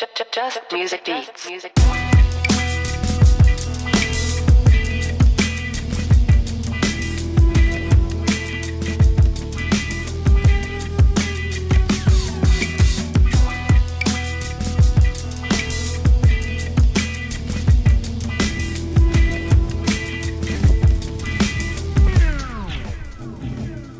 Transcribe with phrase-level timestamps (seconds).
[0.00, 1.46] Just music beats.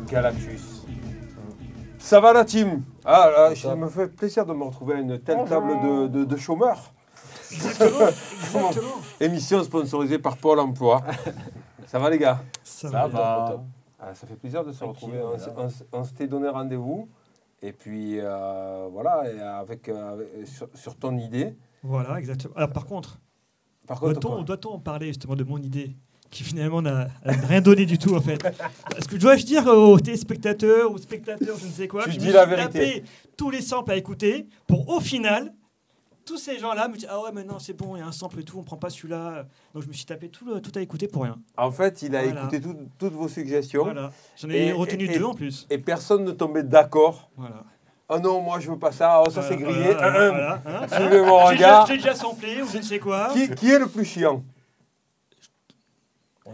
[0.09, 0.61] Galactus.
[1.99, 2.83] Ça va la team?
[3.13, 6.23] Ah, là, ça me fait plaisir de me retrouver à une telle table de, de-
[6.25, 6.93] de chômeurs.
[9.19, 11.01] Émission sponsorisée par Pôle Emploi.
[11.87, 12.41] Ça va les gars?
[12.63, 13.07] Ça, Ça va.
[13.07, 13.63] va.
[13.99, 15.21] Ah, Ça fait plaisir de se retrouver.
[15.21, 15.61] On, s- voilà.
[15.63, 17.09] on s- on s'était donné rendez-vous.
[17.61, 21.55] Et puis euh, voilà, et avec, euh, avec- sur, sur ton idée.
[21.83, 22.53] Voilà, exactement.
[22.55, 23.19] Alors, par contre,
[23.87, 24.43] Par contre, doit-on quoi?
[24.45, 25.95] doit-on en parler justement de mon idée?
[26.31, 28.43] Qui finalement n'a rien donné du tout en fait
[28.97, 32.31] Est-ce que dois-je dire aux téléspectateurs ou spectateurs, je ne sais quoi, Tu je dis
[32.31, 32.67] la vérité.
[32.79, 33.03] tapé
[33.37, 35.53] tous les samples à écouter pour au final,
[36.25, 38.11] tous ces gens-là me disent Ah ouais, mais non, c'est bon, il y a un
[38.11, 39.45] sample et tout, on prend pas celui-là.
[39.73, 41.35] Donc je me suis tapé tout, le- tout à écouter pour rien.
[41.57, 42.41] En fait, il a Voilà.
[42.41, 43.83] écouté tout- toutes vos suggestions.
[43.83, 44.11] Voilà.
[44.37, 45.67] J'en Et- ai retenu et- deux en plus.
[45.69, 47.29] Et personne ne tombait d'accord.
[47.35, 47.63] Voilà.
[48.07, 49.21] Oh non, moi je veux pas ça.
[49.25, 49.93] Oh, ça c'est Voilà, grillé.
[49.93, 50.29] voilà, hum.
[50.35, 50.95] voilà, hein, hein.
[50.99, 51.85] Suivez mon J'ai déjà, regard.
[51.87, 53.29] j'ai déjà samplé ou je ne sais quoi.
[53.33, 54.43] Qui, qui est le plus chiant?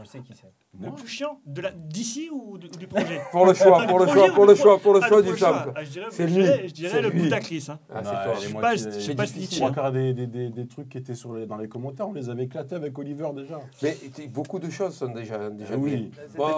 [0.08, 0.54] On sait qui c'est.
[0.80, 3.88] Le plus chiant de la d'ici ou, de- ou du projet Pour le choix, Ah,
[3.88, 5.64] pour le choix, ou pour le choix, pour le Ah, choix du le choix.
[5.64, 5.72] sample.
[5.76, 6.44] Ah, je dirais, C'est je lui.
[6.44, 7.10] dirais, je dirais le.
[7.10, 7.66] Boutacris.
[7.70, 7.80] Hein.
[7.94, 8.02] Ah,
[8.42, 9.72] Je moi pas- je j'ai pas Trois hein.
[9.74, 12.30] quarts des, des, des, des trucs qui étaient sur les, dans les commentaires, on les
[12.30, 13.60] avait éclatés avec Oliver déjà.
[13.84, 13.98] Mais
[14.30, 16.10] beaucoup de choses sont déjà, déjà Ah oui.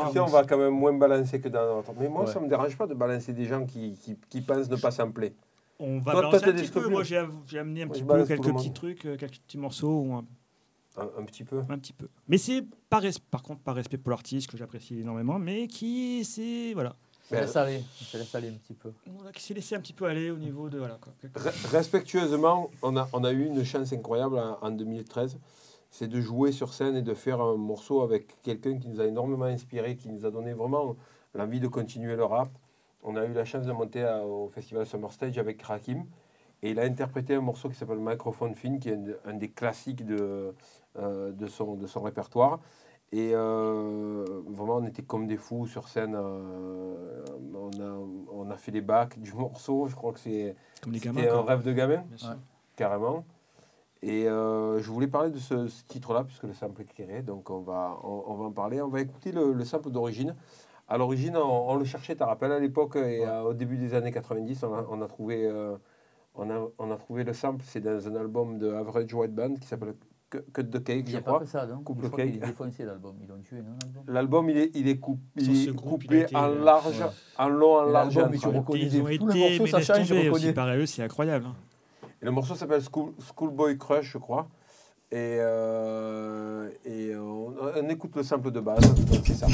[0.10, 1.92] ici, on va quand même moins balancer que dans notre.
[2.00, 2.32] Mais moi, Ouais.
[2.32, 5.34] ça me dérange pas de balancer des gens qui, qui, qui pensent ne pas sampler.
[5.80, 6.88] On va Toi, balancer toi, un des petit peu.
[6.90, 10.14] Moi, j'ai amené un Moi, petit peu quelques petits trucs, euh, quelques petits morceaux ou
[10.14, 10.26] un,
[11.00, 11.60] Un, un petit peu.
[11.70, 12.08] un petit peu.
[12.28, 16.74] Mais c'est par, par contre par respect pour l'artiste que j'apprécie énormément, mais qui c'est
[16.74, 16.96] voilà,
[17.30, 17.84] Ça Ben, laisse aller,
[18.14, 18.92] laisse aller un petit peu.
[19.08, 21.14] Voilà, qui s'est laissé un petit peu aller au niveau de voilà quoi.
[21.36, 25.38] Re- respectueusement, on a, on a eu une chance incroyable en, en 2013.
[25.92, 29.06] C'est de jouer sur scène et de faire un morceau avec quelqu'un qui nous a
[29.06, 30.96] énormément inspiré, qui nous a donné vraiment
[31.34, 32.50] l'envie de continuer le rap.
[33.02, 36.06] On a eu la chance de monter à- au festival Summer Stage avec Rakim.
[36.62, 39.50] Et il a interprété un morceau qui s'appelle Microphone Fin, qui est un, un des
[39.50, 40.54] classiques de,
[40.98, 42.60] euh, de, son, de son répertoire.
[43.12, 46.16] Et euh, vraiment, on était comme des fous sur scène.
[46.16, 47.24] euh,
[47.56, 47.98] on, a,
[48.34, 49.88] on a fait les bacs du morceau.
[49.88, 50.56] Je crois que c'est
[51.00, 51.54] c'était un quoi.
[51.54, 51.96] rêve de gamin.
[51.96, 52.36] Ouais.
[52.76, 53.24] carrément.
[54.02, 57.22] Et euh, je voulais parler de ce, ce titre-là, puisque le sample est créé.
[57.22, 58.82] Donc on va, on, on va en parler.
[58.82, 60.36] On va écouter le, le sample d'origine.
[60.88, 63.94] À l'origine, on, on le cherchait, tu te rappelles, à l'époque, et au début des
[63.94, 65.78] années 90, on a, on a trouvé, euh,
[66.36, 67.64] on, a, on a trouvé le sample.
[67.68, 69.96] C'est dans un album de Average White Band qui s'appelle
[70.30, 71.40] Cut the Cake, Il je crois.
[71.40, 72.36] que ça, non Coupe Je crois cake.
[72.36, 73.16] est défoncé l'album.
[73.22, 76.16] Ils l'ont tué, non l'album L'album, il est, il est, coup- il est groupe, il
[76.18, 77.06] a coupé en euh, large, ouais.
[77.40, 78.18] en long, en Et large.
[78.18, 80.30] en tu reconnais Ils des- ont tous les été, morceaux, mais ça change, aussi.
[80.30, 80.54] reconnais.
[80.54, 81.46] Par eux, c'est incroyable.
[81.48, 81.56] hein.
[82.22, 84.48] Et le morceau s'appelle School, Schoolboy Crush, je crois.
[85.12, 88.84] Et, euh, et on, on écoute le sample de base.
[89.26, 89.48] C'est ça.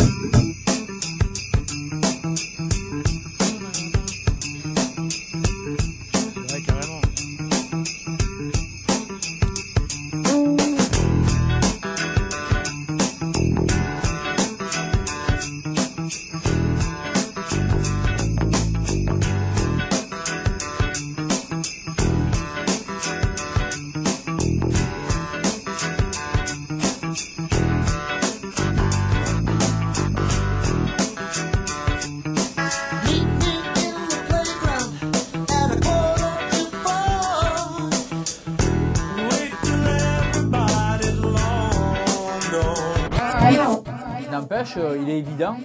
[44.45, 45.57] N'empêche, euh, il est évident,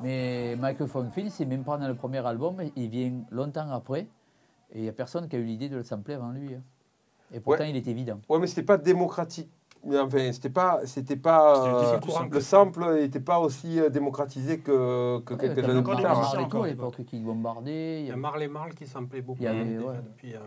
[0.00, 4.08] mais Microphone Phil, c'est même pas dans le premier album, il vient longtemps après,
[4.72, 6.54] et il n'y a personne qui a eu l'idée de le sampler avant lui.
[6.54, 6.62] hein.
[7.32, 8.18] Et pourtant, il est évident.
[8.28, 9.50] Ouais, mais c'était pas démocratique.
[9.86, 11.54] Enfin, c'était pas, c'était pas.
[12.00, 15.94] C'était euh, le sample n'était pas aussi euh, démocratisé que, que Ouais, quelques années encore
[15.94, 16.18] plus des tard.
[16.18, 16.42] musiciens hein.
[16.42, 18.00] Marley encore à l'époque qui bombardait.
[18.00, 19.96] Il y a avait- Marley Marl qui samplait beaucoup Il y avait, déjà ouais.
[20.04, 20.38] depuis, euh,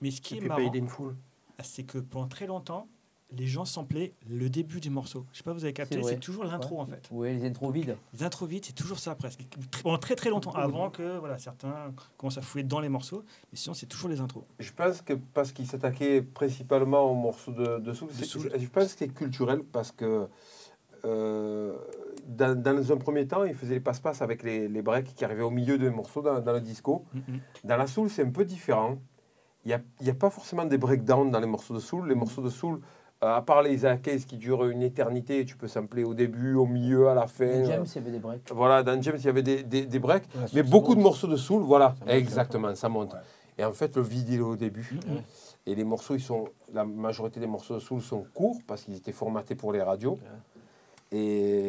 [0.00, 1.14] Mais ce qui est depuis marrant, Paid in Full.
[1.62, 2.86] c'est que pendant très longtemps,
[3.32, 5.26] les gens samplaient le début du morceau.
[5.32, 6.82] Je sais pas, vous avez capté, C'est toujours l'intro Ouais.
[6.82, 7.08] en fait.
[7.10, 7.96] Ouais, les intros vides.
[8.14, 9.40] Les intros vite, c'est toujours ça presque.
[9.82, 13.24] Pendant très très longtemps, avant que voilà, certains commencent à fouiller dans les morceaux.
[13.52, 14.44] Mais sinon, c'est toujours les intros.
[14.60, 18.50] Je pense que parce qu'il s'attaquait principalement aux morceaux de, de soul, De c'est- soul.
[18.54, 20.28] je, je pense que c'est culturel parce que
[21.04, 21.74] euh,
[22.26, 25.42] dans, dans un premier temps, il faisait les passe-passe avec les, les breaks qui arrivaient
[25.42, 27.04] au milieu des morceaux dans, dans le disco.
[27.14, 27.40] Mhm.
[27.64, 28.98] Dans la soul, c'est un peu différent.
[29.64, 32.08] Il n'y a, y a pas forcément des breakdowns dans les morceaux de soul.
[32.08, 32.80] Les morceaux de soul,
[33.20, 36.66] à part les Isaac Hayes qui durent une éternité, tu peux sampler au début, au
[36.66, 37.44] milieu, à la fin.
[37.44, 38.52] Euh, James, il y avait des breaks.
[38.52, 40.24] Voilà, dans James, il y avait des, des, des breaks.
[40.34, 43.12] Ouais, Mais beaucoup de morceaux de soul, voilà, Ça exactement, ça monte.
[43.14, 43.20] Ouais.
[43.58, 44.98] Et en fait, le vide, il est au début.
[45.64, 48.96] Et les morceaux, ils sont, la majorité des morceaux de soul sont courts parce qu'ils
[48.96, 50.18] étaient formatés pour les radios.
[51.12, 51.18] Et,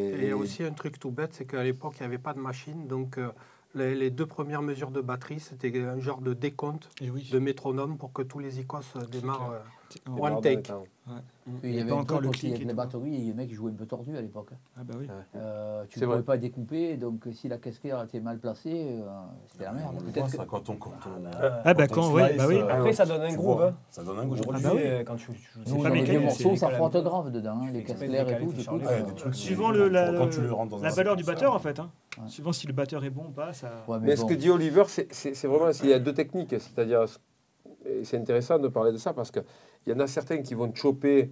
[0.10, 2.18] Et il y a aussi un truc tout bête, c'est qu'à l'époque, il n'y avait
[2.18, 2.88] pas de machine.
[2.88, 3.30] Donc, euh,
[3.76, 7.30] les, les deux premières mesures de batterie, c'était un genre de décompte Et oui.
[7.32, 9.54] de métronome pour que tous les icos euh, démarrent.
[9.54, 10.74] euh, one dans take.
[11.08, 11.22] Temps.
[11.64, 13.86] Il y Et avait pas encore le clic les batteries, les mecs jouaient un peu
[13.86, 14.50] tordu à l'époque.
[14.54, 14.58] hein.
[14.78, 15.08] Ah bah oui.
[15.36, 16.26] Euh, tu ne pouvais vrai.
[16.26, 19.06] pas découper, donc si la casquette était mal placée, euh,
[19.52, 19.96] c'était la merde.
[20.04, 21.24] Peut-être voit que- ça quand on, quand on,
[21.64, 22.58] Ah bah quand, oui, bah oui.
[22.58, 23.64] euh, Après, ça donne un groove.
[23.64, 23.76] hein.
[23.90, 24.40] Ça donne un groove.
[24.40, 24.82] Aujourd'hui, Ah bah oui.
[24.86, 28.40] euh, quand tu, tu, avait des morceaux, ça frotte grave dedans, hein, les casse-clairs et
[28.40, 28.54] tout.
[28.70, 30.12] euh, Suivant la,
[30.92, 31.80] valeur du batteur, en fait.
[32.28, 33.52] Suivant si le batteur est bon ou pas,
[34.02, 36.56] Mais ce que dit Oliver, c'est- vraiment, il y a deux techniques.
[36.60, 37.06] C'est-à-dire,
[38.04, 39.44] c'est intéressant de parler de ça parce qu'il
[39.88, 41.32] y en a certains qui vont choper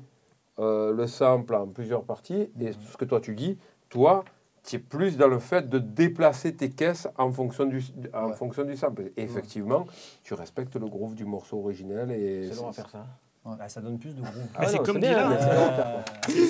[0.59, 2.49] euh, le sample en plusieurs parties.
[2.59, 3.57] Et ce que toi tu dis,
[3.89, 4.23] toi,
[4.63, 8.33] tu es plus dans le fait de déplacer tes caisses en fonction du, en Ouais.
[8.35, 9.11] fonction du sample.
[9.17, 9.85] Et effectivement,
[10.23, 12.09] tu respectes le groove du morceau originel.
[12.11, 13.05] Et C'est long à faire ça.
[13.45, 13.53] Ouais.
[13.59, 14.33] Bah, ça donne plus de groove.
[14.57, 15.31] Ah, c'est comme Dylan.
[15.31, 16.01] Euh,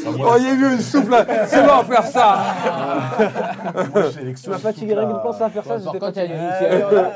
[0.08, 1.46] Oh, il y a eu une souffle là.
[1.46, 2.38] C'est bon à faire ça.
[3.94, 5.74] Moi, je sélectionne Tu m'as fatigué rien que la- de penser à faire ça.
[5.74, 5.78] Euh,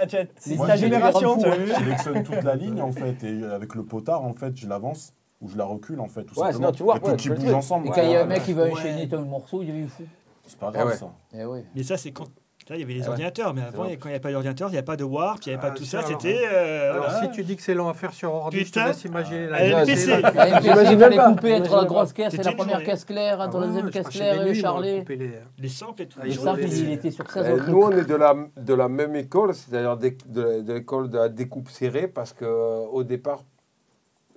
[0.05, 3.83] tu vois, C'est ta génération, Je sélectionne toute la ligne en fait et avec le
[3.83, 6.71] potard en fait je l'avance ou je la recule en fait tout Ouais, simplement.
[6.73, 7.53] tu vois, et le bougent dis.
[7.53, 7.87] ensemble.
[7.87, 8.71] Et quand il y a un Ouais, mec qui va Ouais.
[8.73, 10.03] enchaîner ton morceau, il est fou.
[10.45, 10.95] C'est pas Eh grave ouais.
[10.97, 11.09] ça.
[11.33, 11.63] Eh ouais.
[11.75, 12.25] Mais ça, c'est quand.
[12.69, 13.09] Là, il y avait les Ah ouais.
[13.09, 15.39] ordinateurs, mais avant, quand il n'y avait pas d'ordinateur, il n'y avait pas de warp,
[15.43, 16.39] il n'y avait pas Ah, tout ça, C'était.
[16.45, 17.21] euh, Alors, voilà.
[17.23, 18.85] si tu dis que c'est long à faire sur ordi, je te Putain.
[18.85, 20.11] laisse imaginer la Ah, la- LPC.
[20.11, 23.57] MPC, J'imagine fallait couper entre la grosse caisse et C'était la première caisse claire, entre
[23.57, 25.03] Ah la ouais, deuxième caisse claire et le charlet.
[25.09, 26.19] les- Les samples et tout.
[26.21, 28.15] Ah, Le ils sample, ont il était sur 16 Euh, autres nous, on est de
[28.15, 33.43] la, de la même école, c'est-à-dire de, l'école de la découpe serrée, parce qu'au départ,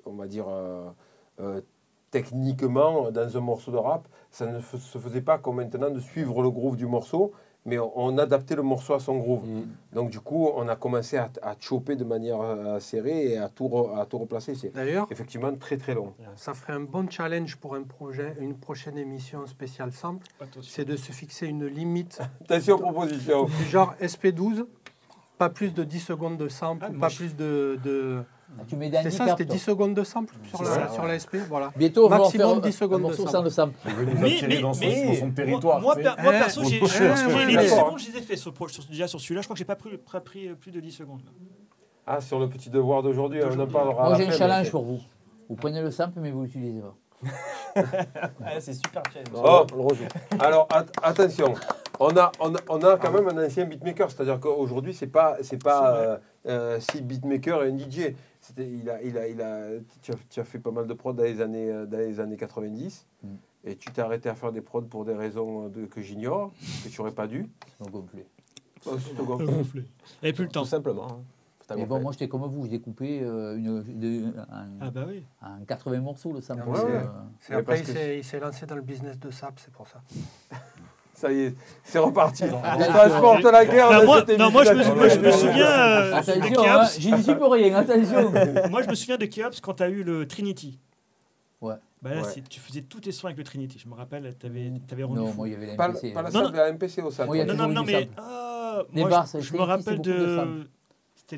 [0.07, 0.89] on va dire euh,
[1.41, 1.61] euh,
[2.11, 6.43] techniquement, dans un morceau de rap, ça ne se faisait pas comme maintenant de suivre
[6.43, 7.33] le groove du morceau,
[7.65, 9.45] mais on, on adaptait le morceau à son groove.
[9.93, 13.49] Donc du coup, on a commencé à, à choper de manière euh, serrée et à
[13.49, 14.55] tout, re- à tout replacer.
[14.55, 16.13] C'est D'ailleurs, effectivement très très long.
[16.37, 20.27] ça ferait un bon challenge pour un projet, une prochaine émission spéciale sample,
[20.63, 23.45] c'est de se fixer une limite Attention proposition.
[23.45, 24.67] du genre SP12,
[25.39, 27.79] pas plus de 10 secondes de sample, Ah, pas je- plus de...
[27.85, 28.23] de...
[28.59, 29.55] Ah, Tu mets des C'était ça, c'était toi.
[29.55, 31.73] 10 secondes de sample sur la, ça, sur la SP, voilà.
[31.77, 33.51] Bientôt, on va Maximum faire 10 un secondes de sample.
[33.51, 33.75] sample.
[33.87, 35.81] Il veut nous Mais- attirer mais- dans son, mais- dans son territoire.
[35.81, 37.63] Moi, perso, j'ai les ouais.
[37.63, 39.41] 10 secondes, je les ai fait sur, sur- déjà sur celui-là.
[39.41, 41.23] Je crois que j'ai pas pris, pas pris euh, plus de 10 secondes.
[42.07, 44.09] Ah, sur le petit devoir d'aujourd'hui, on en parlera.
[44.11, 45.01] Moi, j'ai un challenge pour vous.
[45.49, 46.95] Vous prenez le sample, mais vous l'utilisez pas.
[47.75, 49.29] Ah, c'est super challenge.
[49.35, 49.65] Oh.
[49.73, 50.05] On le rejoue.
[50.41, 51.55] Alors at- attention,
[52.01, 55.37] on a, on, a, on a quand même un ancien beatmaker, c'est-à-dire qu'aujourd'hui c'est pas
[55.43, 56.17] c'est pas euh,
[56.49, 58.15] euh, si beatmaker et un DJ.
[58.43, 59.69] C'était il a il a il a
[60.03, 62.19] tu as, tu as fait pas mal de prods dans les années euh, dans les
[62.21, 63.29] années 90 Mm.
[63.65, 66.51] et tu t'es arrêté à faire des prods pour des raisons de, que j'ignore
[66.85, 67.49] que tu aurais pas dû.
[67.81, 68.27] Gonflés.
[68.85, 69.85] Oh, gonflé.
[70.23, 70.63] Avait plus le temps.
[70.63, 71.07] Tout simplement.
[71.09, 71.23] hein.
[71.77, 72.67] Mais bon moi, j'étais comme vous.
[72.69, 75.25] J'ai coupé euh, une, de- un, Ah bah oui.
[75.41, 76.69] un 80 morceaux, le sample.
[76.69, 77.07] Ouais, ouais.
[77.51, 77.81] euh, après,
[78.19, 80.03] il s'est lancé dans le business de sap, c'est pour ça.
[81.23, 81.55] Ça y est,
[81.85, 82.43] c'est reparti.
[82.53, 82.93] On Attention.
[82.93, 84.05] transporte la guerre.
[84.05, 86.99] Moi, non, moi, je me, moi, je me souviens euh, de Attention, hein, Keops.
[86.99, 88.33] j'y suis pour rien, attention.
[88.71, 90.81] Moi, je me souviens de Keops quand tu as eu le Trinity.
[91.61, 91.77] Ouais.
[92.03, 92.43] Bah là, Ouais.
[92.51, 93.79] tu faisais tous tes sons avec le Trinity.
[93.79, 95.37] Je me rappelle, tu avais, rendu Non, fou.
[95.37, 96.13] moi, il y avait la Pas, MPC.
[96.13, 96.51] pas la Non, salle non.
[96.51, 97.27] de la MPC au sac.
[97.29, 98.09] Moi, Non, non, eu non, mais.
[98.17, 100.67] ah, Les moi, basses, je, me rappelle de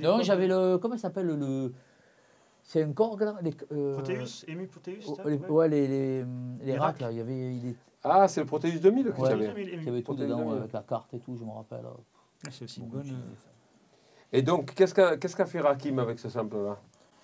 [0.00, 0.78] Non, j'avais le.
[0.78, 1.72] Comment ça s'appelle le.
[2.62, 5.68] C'est un corps là les, euh, Proteus, Proteus oh, les- ouais.
[5.68, 6.24] Les, les,
[6.62, 6.94] les là.
[7.10, 9.28] Il y avait, il est- Ah, c'est le Proteus 2000 que Ouais.
[9.28, 9.54] tu avais.
[9.72, 11.80] Il y avait tout dedans, avec la carte et tout, je me rappelle.
[11.86, 13.00] Ah, C'est aussi une bonne.
[13.08, 16.76] euh, Et donc, qu'est-ce qu'a qu'est-ce qu'a fait Rakim avec ce sample-là?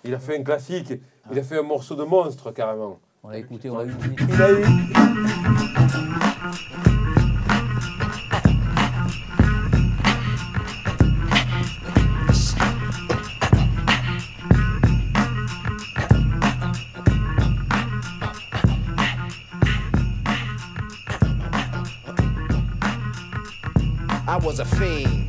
[0.03, 0.93] Il a fait un classique,
[1.31, 2.99] il a fait un morceau de monstre carrément.
[3.23, 3.93] On l'a écouté, on l'a eu.
[4.27, 4.65] Il a eu.
[24.31, 25.27] I was a fiend.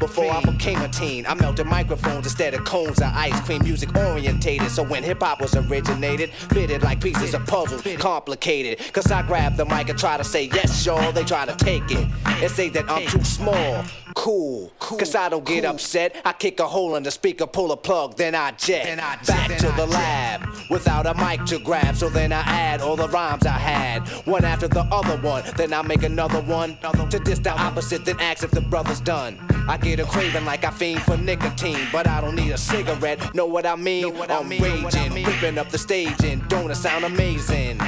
[0.00, 3.62] Before I became a teen, I melted microphones instead of cones of ice cream.
[3.62, 8.80] Music orientated, so when hip hop was originated, fitted like pieces of puzzle, complicated.
[8.92, 11.12] Cause I grab the mic and try to say yes, y'all.
[11.12, 13.84] They try to take it and say that I'm too small.
[14.22, 16.14] Cool, cause I don't get upset.
[16.24, 18.96] I kick a hole in the speaker, pull a plug, then I jet.
[18.96, 21.96] Back to the lab without a mic to grab.
[21.96, 25.42] So then I add all the rhymes I had, one after the other one.
[25.56, 26.78] Then I make another one
[27.10, 29.40] to diss the opposite, then ask if the brother's done.
[29.68, 33.34] I get a craving like I fiend for nicotine, but I don't need a cigarette.
[33.34, 34.04] Know what I mean?
[34.30, 37.78] I'm raging, ripping up the stage, and don't it sound amazing?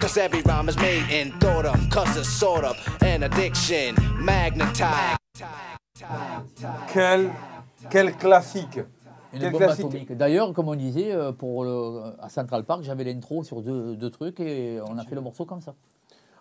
[0.00, 5.18] Cause every rhyme is made and thought of, cause it's sort of an addiction, magnetized.
[6.92, 7.30] Quel,
[7.90, 8.78] quel classique
[9.32, 10.12] Une Quel bombe classique atomique.
[10.12, 14.10] D'ailleurs, comme on disait, euh, pour le- à Central Park, j'avais l'intro sur deux, deux
[14.10, 15.74] trucs et on a fait le morceau comme ça.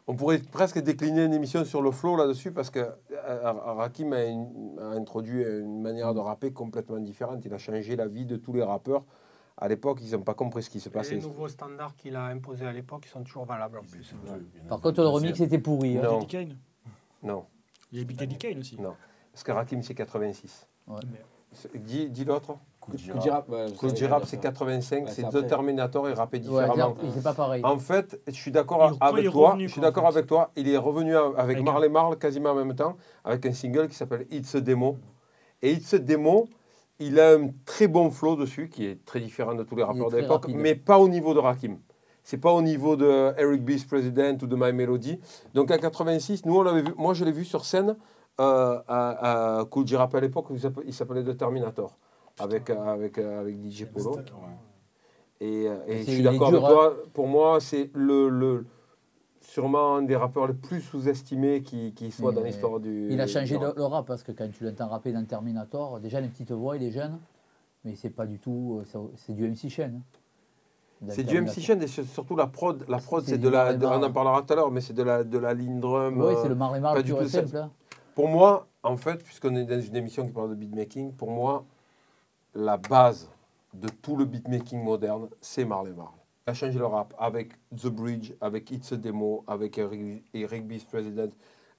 [0.07, 4.25] On pourrait presque décliner une émission sur le flow là-dessus parce que euh, Rakim a,
[4.25, 7.45] une- a introduit une manière de rapper complètement différente.
[7.45, 9.05] Il a changé la vie de tous les rappeurs.
[9.57, 11.15] À l'époque, ils n'ont pas compris ce qui se passait.
[11.15, 14.13] les nouveaux standards qu'il a imposés à l'époque, sont toujours valables en plus.
[14.67, 15.97] Par contre, le remix était pourri.
[15.99, 16.01] hein.
[16.03, 16.19] Non.
[16.25, 16.57] Kane?
[17.21, 17.45] Non,
[17.91, 18.81] Il y a Big Daddy Kane aussi.
[18.81, 18.95] non.
[19.31, 20.67] Parce que Rakim, c'est 86.
[20.87, 20.95] Ouais.
[21.75, 22.57] Dis, dis l'autre.
[22.95, 24.37] Girafe, ouais, c'est ça.
[24.37, 25.05] 85.
[25.05, 25.45] Ouais, c'est deux.
[25.45, 26.95] Terminator et rappé Ouais, différemment.
[27.13, 27.63] c'est pas pareil.
[27.63, 29.51] En fait, je suis d'accord avec toi.
[29.51, 30.51] revenu, je suis d'accord avec toi.
[30.55, 33.95] Il est revenu avec Avec Marley Marl quasiment en même temps, avec un single qui
[33.95, 34.97] s'appelle It's a Demo.
[35.61, 36.47] Et It's a Demo,
[36.99, 40.09] il a un très bon flow dessus, qui est très différent de tous les rappeurs
[40.09, 41.77] de l'époque, mais pas au niveau de Rakim.
[42.23, 45.19] C'est pas au niveau de Eric B's President ou de My Melody.
[45.53, 47.95] Donc en 86, nous on l'avait vu, moi je l'ai vu sur scène
[48.37, 50.45] à, à Cool J-Rap à l'époque,
[50.85, 51.95] il s'appelait- The Terminator,
[52.39, 54.15] avec, euh, avec, euh, avec DJ Polo.
[54.15, 54.23] Ouais.
[55.39, 56.67] Et, euh, et C'est- je suis d'accord avec hein.
[56.69, 56.95] toi.
[57.13, 58.65] Pour moi, c'est le, le,
[59.41, 63.07] sûrement un des rappeurs les plus sous-estimés qui, qui soit dans l'histoire du.
[63.11, 63.75] Il a changé le, rap.
[63.77, 66.83] le rap parce que quand tu l'entends rapper dans Terminator, déjà les petites voix, il
[66.83, 67.17] est jeune,
[67.83, 68.81] mais c'est pas du tout.
[68.85, 70.01] euh, c'est- du MC Shen.
[71.03, 71.07] hein.
[71.09, 71.59] C'est du MC.
[71.61, 72.85] Shen et c'est surtout la prod.
[72.87, 73.73] La prod, C'est de la.
[73.73, 76.21] De- on en parlera tout à l'heure, mais c'est de la, de la ligne drum.
[76.21, 77.57] Oui, euh, c'est le Marley pas du pur tout simple.
[77.57, 77.71] hein.
[78.15, 81.65] Pour moi, en fait, puisqu'on est dans une émission qui parle de beatmaking, pour moi,
[82.53, 83.29] la base
[83.73, 86.11] de tout le beatmaking moderne, c'est Marley Marl.
[86.47, 90.67] Il a changé le rap avec The Bridge, avec It's a Demo, avec Eric, Eric
[90.67, 91.29] B's President.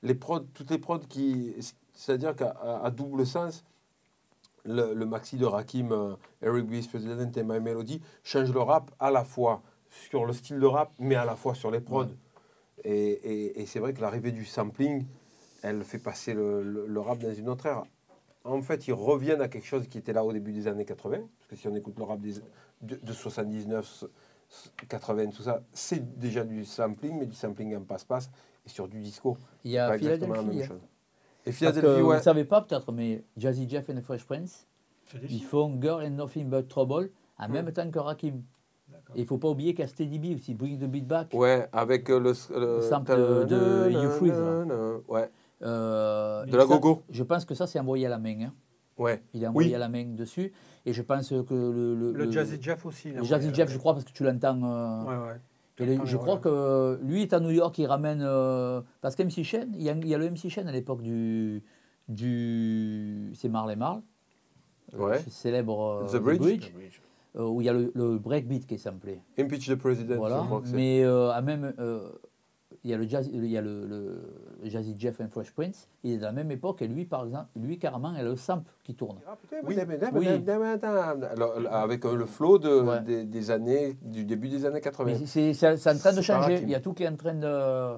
[0.03, 1.55] Les prods, toutes les prods qui.
[1.93, 3.65] C'est-à-dire qu'à double sens,
[4.65, 8.91] le, le maxi de Rakim, euh, Eric B's President et My Melody changent le rap
[8.99, 9.61] à la fois
[9.91, 12.07] sur le style de rap, mais à la fois sur les prods.
[12.85, 15.05] Et, et- et c'est vrai que l'arrivée du sampling,
[15.63, 17.83] elle fait passer le, le- le rap dans une autre ère.
[18.45, 21.19] En fait, ils reviennent à quelque chose qui était là au début des années 80,
[21.39, 22.35] parce que si on écoute le rap des,
[22.81, 24.05] de, de 79,
[24.89, 28.31] 80, tout ça, c'est déjà du sampling, mais du sampling en passe-passe,
[28.67, 29.37] et sur du disco.
[29.65, 30.59] Il y a Pas exactement la Philadelphie.
[30.59, 30.81] même hein.
[30.81, 30.89] chose.
[31.45, 32.17] Et Parce que Philadelphie, vous ouais.
[32.17, 34.67] ne savez pas peut-être, mais Jazzy Jeff et the Fresh Prince,
[35.29, 38.43] ils font Girl and Nothing But Trouble en même temps que Rakim.
[39.15, 41.07] Et il ne faut pas oublier qu'il y a Steady B aussi, Bring the Beat
[41.07, 41.33] Back.
[41.35, 44.39] Ouais, avec euh, le, le, Le sample de You Freeze.
[45.09, 45.31] Ouais,
[45.63, 47.03] Euh, de la ça, gogo.
[47.11, 48.41] Je pense que ça, c'est envoyé à la main.
[48.43, 48.53] hein.
[48.99, 49.23] Ouais.
[49.33, 49.75] Il est envoyé Oui.
[49.75, 50.53] à la main dessus.
[50.87, 51.95] Et je pense que le.
[51.95, 53.09] Le, Le Jazzy Jeff aussi.
[53.11, 54.61] il le Jazzy Jeff, je crois, parce que tu l'entends.
[54.65, 55.41] euh, Ouais, ouais.
[55.79, 58.21] et le- Attends, je crois que lui est à New York, il ramène.
[58.23, 61.03] euh, parce qu'MC Shen, il y, a, il y a le MC Shen à l'époque
[61.03, 61.63] du.
[62.09, 64.03] du c'est Marley Marl.
[64.97, 65.21] Ouais.
[65.29, 66.71] célèbre euh, The Bridge.
[67.37, 69.21] euh, où il y a le, le breakbeat qui est samplé.
[69.39, 70.41] Impeach the President, Voilà.
[70.43, 70.77] je crois que c'est.
[70.77, 72.11] Mais euh, à même, euh,
[72.85, 74.23] il y a le jazz, il y a le, le-
[74.63, 75.89] le Jazzy Jeff and Fresh Prince.
[76.03, 78.37] Il est de la même époque et lui, par exemple, lui carrément, il a le
[78.37, 79.19] sample qui tourne.
[79.65, 79.77] Oui,
[80.13, 80.27] Oui.
[80.27, 83.01] Alors, avec euh, le flow de, Ouais.
[83.03, 85.05] des, des années, du début des années 80.
[85.21, 86.61] Mais c'est c'est- c'est en train de changer.
[86.63, 87.97] Il y a tout qui est en train de.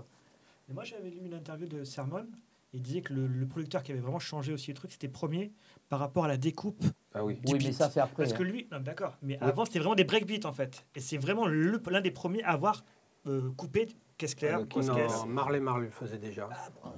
[0.68, 2.24] Et moi, j'avais lu une interview de Sermon.
[2.72, 5.52] Il disait que le, le producteur qui avait vraiment changé aussi le truc, c'était premier
[5.88, 6.82] par rapport à la découpe.
[7.14, 7.36] Ah oui.
[7.44, 8.24] Du Oui, mais ça c'est après.
[8.24, 8.36] Parce hein.
[8.36, 10.84] que lui, non, d'accord, mais avant, c'était vraiment des breakbeats en fait.
[10.96, 12.84] Et c'est vraiment le- l'un des premiers à avoir
[13.26, 13.86] euh, coupé
[14.16, 15.24] caisse claire, Euh, grosse caisse.
[15.26, 16.48] Marley Marl le faisait déjà.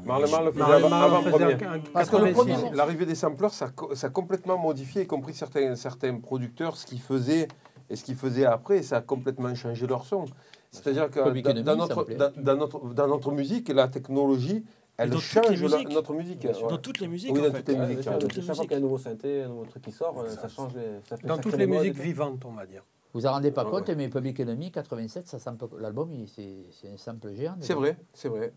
[0.04, 1.66] Marley Marl le faisait Marley avant, avant faisait premier.
[1.66, 2.54] en- en Parce que le 86.
[2.62, 6.87] premier- L'arrivée des samplers, ça, ça a complètement modifié, y compris certains, certains producteurs, ce
[6.87, 7.49] qu'ils faisaient
[7.90, 10.25] et ce qu'ils faisaient après, ça a complètement changé leur son.
[10.70, 14.64] C'est-à-dire que dans, dans notre, dans, dans notre, dans notre musique, la technologie,
[14.99, 16.46] elle dans change la- notre musique.
[16.46, 16.78] Dans ouais.
[16.82, 17.58] toutes les musiques Oui, en dans fait.
[17.58, 18.02] toutes les musiques, les
[18.42, 20.49] chaque fois qu'il y a un nouveau synthé, un nouveau truc qui sort, euh, ça
[20.49, 21.00] change les.
[21.08, 22.82] Ça fait, Dans toutes les musiques vivantes, on va dire.
[23.16, 23.94] Vous vous en rendez pas Ouais, compte, ouais.
[23.94, 25.38] mais Public Enemy 87, ça
[25.80, 27.56] l'album, c'est c'est un sample géant.
[27.61, 28.52] C'est vrai, c'est vrai.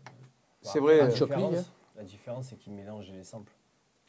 [0.60, 0.98] C'est Bah, vrai.
[1.00, 1.64] Ah, La tu- Choc, différence, hein.
[1.96, 3.54] la différence, c'est qu'ils mélangent les samples.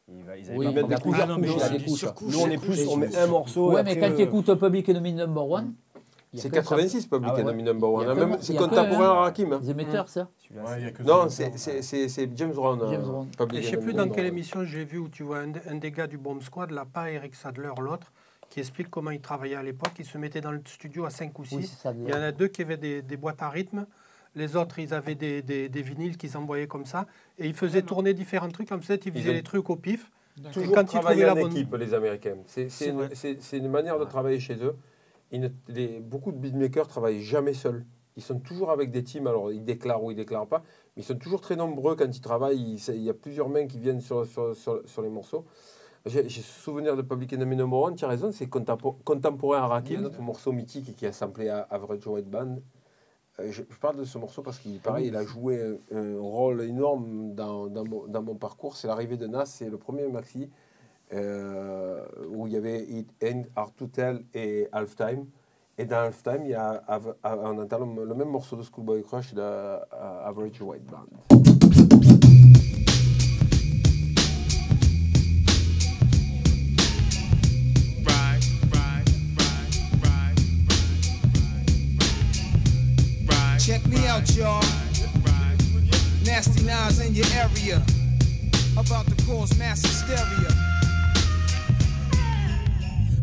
[0.09, 1.17] Il va, ils Oui, pas des couches.
[1.21, 1.85] Ah non, mais c'est des.
[2.27, 3.71] Nous, on est plus, on met un morceau.
[3.71, 5.73] Ouais, mais quand tu euh, écoutes Public Enemy Number One,
[6.35, 7.41] C'est que 86, Public Ah ouais.
[7.43, 8.09] Enemy Number One.
[8.09, 9.53] hein, C'est contemporain un- à Rakim.
[9.53, 9.61] hein.
[9.65, 10.27] Émetteurs, ça.
[10.37, 12.77] c'est- Non, c'est- c'est c'est- c'est James Brown.
[12.91, 15.53] James euh, je sais Enemy plus dans quelle émission j'ai vu où tu vois un,
[15.69, 18.11] un des gars du Bomb Squad, là, pas Eric Sadler, l'autre,
[18.51, 19.93] qui explique comment il travaillait à l'époque.
[19.97, 21.55] Il se mettait dans le studio à 5 ou 6.
[21.55, 21.93] Oui, c'est ça.
[21.97, 23.87] Il y en a deux qui avaient des, des boîtes à rythme.
[24.35, 27.07] Les autres, ils avaient des, des, des vinyles qu'ils envoyaient comme ça.
[27.39, 28.67] Et ils faisaient tourner différents trucs.
[28.69, 30.11] Comme ça, ils Ils faisaient ont les trucs au pif.
[30.53, 32.37] Toujours quand ils travailler en la bonne- équipe, les Américains.
[32.45, 34.75] C'est c'est C'est une, c'est manière de travailler chez eux.
[35.31, 37.85] Ils ne- les- beaucoup de beatmakers travaillent jamais seuls.
[38.17, 39.27] Ils sont toujours avec des teams.
[39.27, 40.63] Alors, ils déclarent ou ils déclarent pas.
[40.97, 42.59] Mais ils sont toujours très nombreux quand ils travaillent.
[42.61, 45.45] Il, il y a plusieurs mains qui viennent sur, sur, sur, sur les morceaux.
[46.05, 47.85] J'ai souvenir de Public Enemy No.
[47.85, 51.47] 1, tu as raison, c'est contempo- contemporain à Rakim, notre morceau mythique qui a samplé
[51.49, 52.57] à Average White Band.
[53.39, 56.19] Euh, Je, je parle de ce morceau parce qu'il pareil, il a joué un, un
[56.19, 58.75] rôle énorme dans, dans, mon, dans mon parcours.
[58.77, 60.49] C'est l'arrivée de Nas, c'est le premier maxi.
[61.13, 65.25] euh, où il y avait It Ain't Hard to Tell et Halftime.
[65.77, 66.83] Et dans Halftime, il y a,
[67.23, 69.79] on entend le, le même morceau de Schoolboy Crush de euh,
[70.25, 71.50] Average White Band.
[83.91, 84.63] Me out, y'all.
[86.23, 87.83] Nasty Nas in your area.
[88.77, 90.51] About to cause mass hysteria.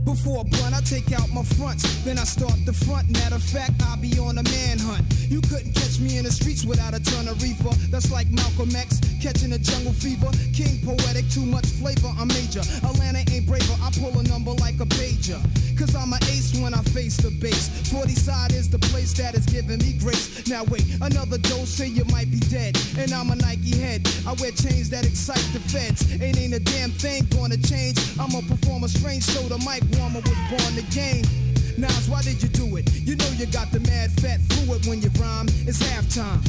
[0.04, 3.10] Before a blunt, I take out my fronts, then I start the front.
[3.10, 5.04] Matter of fact, I'll be on a manhunt.
[5.28, 7.74] You couldn't catch me in the streets without a ton of reefer.
[7.90, 10.30] That's like Malcolm X catching a jungle fever.
[10.52, 12.60] King poetic, too much flavor, I'm major.
[12.84, 15.40] Atlanta ain't braver, I pull a number like a pager.
[15.78, 17.68] Cause I'm an ace when I face the base.
[17.90, 20.46] 40 side is the place that is giving me grace.
[20.48, 22.76] Now wait, another dose and you might be dead.
[22.98, 24.08] And I'm a Nike head.
[24.26, 26.10] I wear chains that excite the feds.
[26.10, 27.98] It ain't a damn thing gonna change.
[28.18, 31.47] I'm a performer strange, so the mic warmer was born to game.
[31.78, 32.90] Nas, why did you do it?
[32.92, 35.46] You know you got the mad fat fluid when you rhyme.
[35.66, 36.40] It's halftime.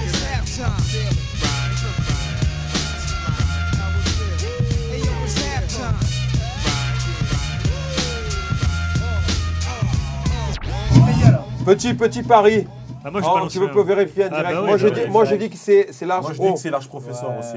[0.00, 1.88] It's halftime.
[11.64, 12.66] Petit, petit pari.
[13.04, 13.74] Ah, moi, je Oh, tu veux rien.
[13.74, 15.34] pas vérifier en Ah, direct bah oui, Moi, je bah dis, oui, moi, c'est je
[15.36, 15.44] vrai.
[15.48, 16.46] dis que c'est c'est large Moi, je pro.
[16.48, 17.38] dis que c'est large professeur Ouais.
[17.38, 17.56] aussi.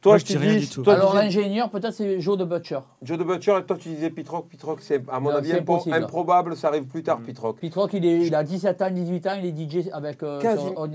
[0.00, 0.60] Toi, Moi, je je te dis rien dis.
[0.66, 0.82] du tout.
[0.82, 2.78] toi, tu Alors dis- l'ingénieur, peut-être c'est Joe de Butcher.
[3.02, 4.48] Joe de Butcher et toi tu disais Pitrock.
[4.48, 5.94] Pitrock, c'est à mon Non, avis c'est impro- impossible.
[5.94, 7.04] improbable, ça arrive plus Mm.
[7.04, 7.58] tard, Pitrock.
[7.58, 10.62] Pitrock, il, est, il a 17 ans, 18 ans, il est DJ avec euh, Quasi-
[10.62, 10.88] sur On.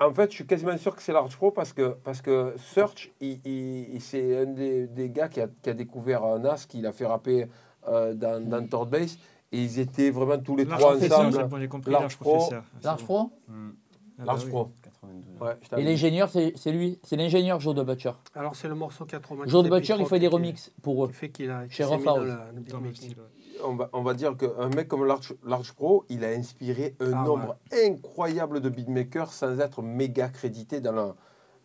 [0.00, 3.10] En fait, je suis quasiment sûr que c'est Large Pro parce que, parce que Search,
[3.20, 6.66] il, il- il- c'est un des, des gars qui a, qui a découvert euh, Nas,
[6.68, 7.46] qui l'a fait rapper
[7.88, 9.16] euh, dans, dans Third Base.
[9.50, 11.34] Et ils étaient vraiment tous les Large trois professeur, ensemble.
[11.36, 12.34] c'est bon, j'ai compris, Large large pro.
[12.36, 12.64] professeur.
[12.80, 13.04] C'est Large bon.
[13.06, 13.52] Pro Ah,
[14.18, 14.50] bah Large oui.
[14.50, 14.70] Pro.
[15.08, 15.40] 92.
[15.40, 18.12] Ouais, je Et l'ingénieur, c'est lui, c'est l'ingénieur Joe de Butcher.
[18.34, 19.50] Alors c'est le morceau 90.
[19.50, 21.08] Joe de Butcher, il fait des remixes pour eux.
[21.08, 22.02] Fait qu'il a qui Chez Rough
[23.64, 27.12] on va, on va dire qu'un mec comme Large, Large Pro, il a inspiré un
[27.12, 31.16] Ah nombre incroyable de beatmakers sans être méga crédité dans, leur-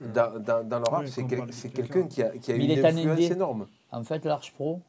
[0.02, 1.02] dans, dans, dans leur rap.
[1.04, 3.68] Ouais, c'est quel- quelqu'un qui a, qui a une il est un influence énorme.
[3.92, 4.82] En fait, Large Pro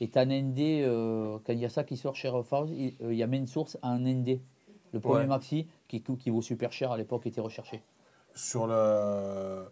[0.00, 2.94] est un indé, euh, quand il y a ça qui sort chez Rough House, il,
[3.02, 4.40] euh, il y a Main Source en indé.
[4.92, 5.26] Le premier Ouais.
[5.26, 7.82] maxi, qui, qui vaut super cher à l'époque, était recherché.
[8.34, 9.64] Sur le,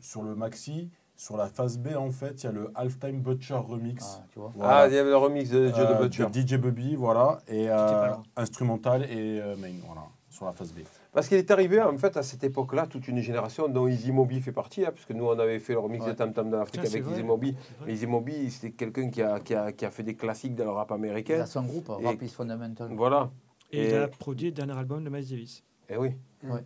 [0.00, 3.54] sur le maxi, sur la phase B, en fait, il y a le Halftime Butcher
[3.54, 4.18] Remix.
[4.20, 4.52] Ah, tu vois.
[4.56, 4.76] Voilà.
[4.78, 6.26] Ah, il y avait le remix de Joe Euh, de Butcher.
[6.32, 10.78] DJ Bubby, voilà, et euh, instrumental et euh, main, voilà, sur la phase B.
[11.12, 14.40] Parce qu'il est arrivé, en fait, à cette époque-là, toute une génération dont Easy Moby
[14.40, 16.10] fait partie, hein, puisque nous, on avait fait le remix Ouais.
[16.10, 17.04] de Tam Tam dans l'Afrique avec.
[17.06, 17.38] Easy vrai.
[17.86, 20.64] Mais Easy Moby, c'est quelqu'un qui a, qui, a, qui a fait des classiques dans
[20.64, 21.40] le rap Il américain.
[21.42, 22.88] a son groupe, Rap is Fundamental.
[22.92, 23.30] Voilà.
[23.72, 25.62] Et il a produit le dernier album de Miles Davis.
[25.88, 26.10] Eh oui.
[26.44, 26.64] Ouais.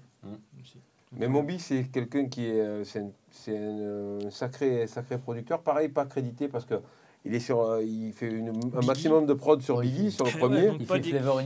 [0.61, 0.79] Aussi.
[1.13, 5.63] Mais Moby, c'est quelqu'un qui est, euh, c'est un, c'est un, euh, sacré, sacré producteur.
[5.63, 6.75] Pareil, pas crédité parce que
[7.25, 10.25] il est sur, euh, il fait une- un maximum de prod sur Ouais, Biggie, sur
[10.27, 10.67] le Ouais, premier.
[10.69, 11.37] donc Il fait dit- Flavor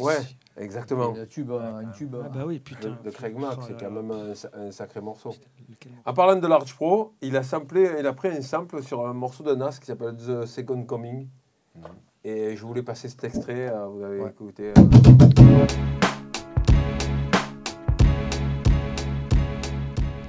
[0.00, 0.18] Ouais,
[0.58, 1.14] exactement.
[1.16, 2.16] un tube, un tube.
[2.22, 2.90] Ah bah oui, putain.
[2.90, 5.34] De, de Craig Mack, Oh c'est quand même un, sa- un sacré morceau
[6.04, 9.14] En parlant de Large Pro, il a samplé, il a pris un sample sur un
[9.14, 11.28] morceau de Nas qui s'appelle The Second Coming.
[12.28, 14.30] Et je voulais passer cet extrait, euh, vous avez Ouais.
[14.30, 14.72] écouté.
[14.76, 15.86] euh.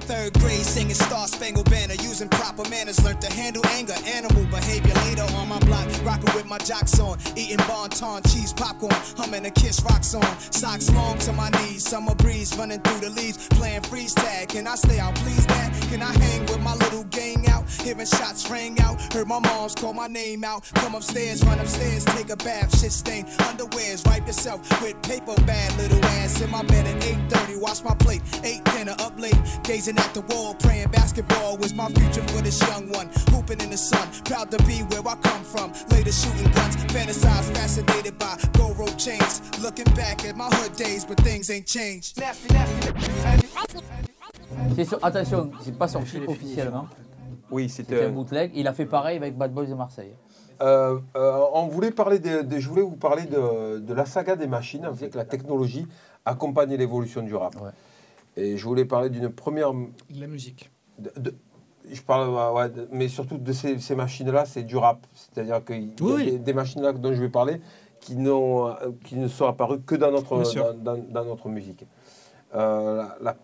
[0.06, 4.94] Third grade singing Star Spangled Banner, using proper manners, learned to handle anger, animal behavior.
[5.04, 9.50] Later on my block, rocking with my jocks on, eating bonton, cheese popcorn, humming a
[9.50, 10.24] kiss rock song.
[10.50, 14.48] Socks long to my knees, summer breeze running through the leaves, playing freeze tag.
[14.48, 15.72] Can I stay out, please, Dad?
[15.90, 17.64] Can I hang with my little gang out?
[17.82, 20.64] Hearing shots rang out, heard my mom's call my name out.
[20.74, 23.24] Come upstairs, run upstairs, take a bath, shit stain.
[23.48, 27.56] Underwears, wipe yourself with paper bag, little ass in my bed at 8:30.
[27.60, 31.88] Wash my plate, ate dinner up late, gazing at the wall, praying basketball was my
[31.88, 33.08] future for this young one.
[33.30, 35.72] Hooping in the sun, proud to be where I come from.
[35.90, 39.40] Later shooting guns, fantasize, fascinated by gold rope chains.
[39.60, 42.18] Looking back at my hood days, but things ain't changed.
[42.18, 42.92] Nasty, nasty,
[44.76, 46.88] C'est sur- attention, c'est pas sorti officiellement.
[47.50, 48.04] Oui, c'était.
[48.04, 48.50] un bootleg.
[48.54, 50.12] Il a fait pareil avec Bad Boys de Marseille.
[50.60, 54.34] Euh, euh, on voulait parler de, de- je voulais vous parler de, de la saga
[54.36, 55.86] des machines, en fait, que la technologie
[56.24, 57.54] accompagne l'évolution du rap.
[57.60, 57.70] Ouais.
[58.36, 59.72] Et je voulais parler d'une première.
[59.72, 59.86] De
[60.20, 60.70] la musique.
[60.98, 61.34] de- de-
[61.90, 65.06] je parle, ouais, ouais, de- mais surtout de ces, ces machines-là, c'est du rap.
[65.14, 65.60] C'est-à-dire a
[66.02, 66.32] Oui.
[66.32, 67.60] des, des machines-là dont je vais parler
[68.00, 70.36] qui, n'ont, euh, qui ne sont apparues que dans notre,
[70.96, 71.86] dans notre musique.
[72.54, 73.36] Euh, la-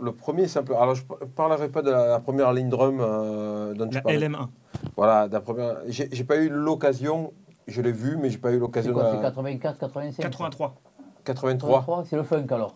[0.00, 0.74] le premier simple.
[0.74, 4.18] Alors, je ne parlerai pas de la, la première ligne drum euh, dont La parlais.
[4.28, 4.48] LM1.
[4.96, 5.78] Voilà, la première.
[5.88, 7.32] J'ai j'ai pas eu l'occasion,
[7.66, 10.74] je l'ai vu, mais j'ai pas eu C'est l'occasion C'est la- 84, 85 83.
[11.24, 11.68] 83.
[11.84, 12.74] 83, c'est le funk alors?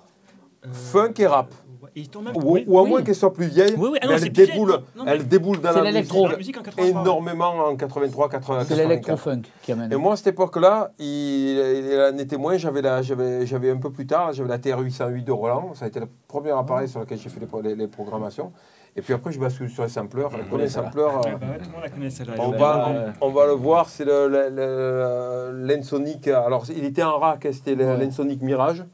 [0.64, 1.54] Euh, Funk et rap.
[1.96, 2.88] Ils même- Ou, oui, ou à oui.
[2.88, 4.46] moins qu'elle soit plus vieille, Oui, oui, ah non, elle, plus vieille.
[4.48, 7.00] déboule, Non, elle déboule dans la musique La musique en 83.
[7.02, 8.68] énormément en 83, 84.
[8.68, 9.92] C'est l'électro-funk qui amène.
[9.92, 12.56] Et moi, à cette époque-là, il, il en était moins.
[12.56, 15.72] J'avais, la, j'avais, j'avais un peu plus tard, j'avais la TR 808 de Roland.
[15.74, 18.52] Ça a été le premier appareil sur lequel j'ai fait les, pro- les- les programmations.
[18.96, 20.32] Et puis après, je bascule sur les sampleurs.
[20.32, 20.66] Ouais, euh, bah connaît
[22.38, 22.94] on, va, ouais.
[23.20, 26.26] on, va le voir, c'est le, le, le- l'Ensonic.
[26.28, 28.84] Alors, il était en rack, hein, c'était l'Ensonic Mirage,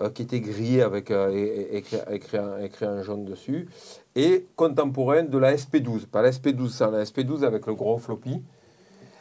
[0.00, 3.68] euh, qui était grillé avec euh, é- écrit, écrit en- écrit en jaune dessus.
[4.16, 6.06] Et contemporain de la SP12.
[6.06, 8.42] Pas la SP12, ça, la SP12 avec le gros floppy.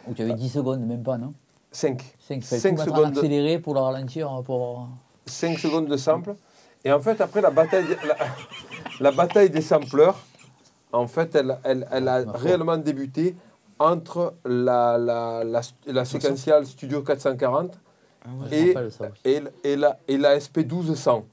[0.08, 1.34] Où tu avais 10 secondes, même pas, non?
[1.72, 2.02] 5.
[2.28, 2.80] 5 Cinq secondes.
[2.96, 3.18] secondes.
[3.18, 4.42] accéléré pour le ralentir.
[4.46, 4.88] Pour...
[5.26, 6.36] 5 secondes de sample.
[6.84, 8.16] Et en fait, après la bataille, la,
[9.02, 10.18] la bataille des sampleurs,
[10.92, 12.34] en fait, elle, elle, elle a foi.
[12.38, 13.36] réellement débuté
[13.78, 17.78] entre la, la, la, la séquentiale Studio 440
[18.26, 18.74] Ah ouais.
[19.64, 21.26] Et, la, et la SP 1200.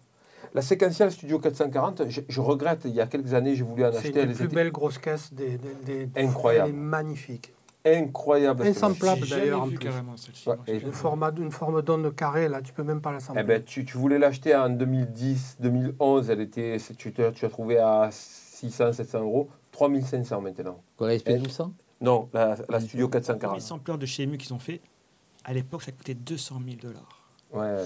[0.55, 3.93] La séquentiale Studio 440, je, je regrette, il y a quelques années, j'ai voulu en
[3.93, 4.09] C'est acheter.
[4.09, 6.69] une des Elle plus était belles grosses caisses des, des, des- Incroyable.
[6.71, 7.53] Elle est magnifique.
[7.85, 8.65] incroyable.
[8.65, 9.45] J'ai d'ailleurs.
[9.47, 9.87] jamais en vu plus.
[9.87, 10.49] carrément celle-ci.
[10.49, 10.93] Ouais, moi, et- j'ai Une,
[11.51, 14.55] forme d'onde carrée, là, tu peux même pas la Eh ben, tu, tu voulais l'acheter
[14.57, 19.49] en 2010, 2011, elle était, c'est- tu, te- tu as trouvé à 600, 700 euros,
[19.73, 20.81] 3500 maintenant.
[20.97, 21.35] Quoi, la SP Eh.
[21.35, 23.13] 1200 Non, la, la Studio vu.
[23.13, 23.61] Les 440.
[23.61, 24.81] sampleurs de chez EMU qu'ils ont fait,
[25.47, 27.23] à l'époque, ça coûtait 200 000 dollars.
[27.55, 27.85] Ouais,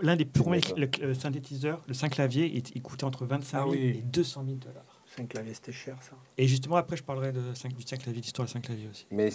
[0.00, 3.64] L'un des premiers le, le synthétiseur, le 5 clavier, il, il coûtait entre 25 000
[3.68, 3.78] Ah oui.
[3.98, 5.02] et 200 000 dollars.
[5.14, 6.12] C'est un clavier, c'était cher ça.
[6.38, 9.06] Et justement, après, je parlerai de 5, du 5 clavier, d'histoire du 5 clavier aussi.
[9.10, 9.28] Mais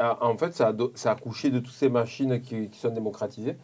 [0.00, 2.90] ah, en fait, ça a, ça a accouché de toutes ces machines qui, qui sont
[2.90, 3.56] démocratisées.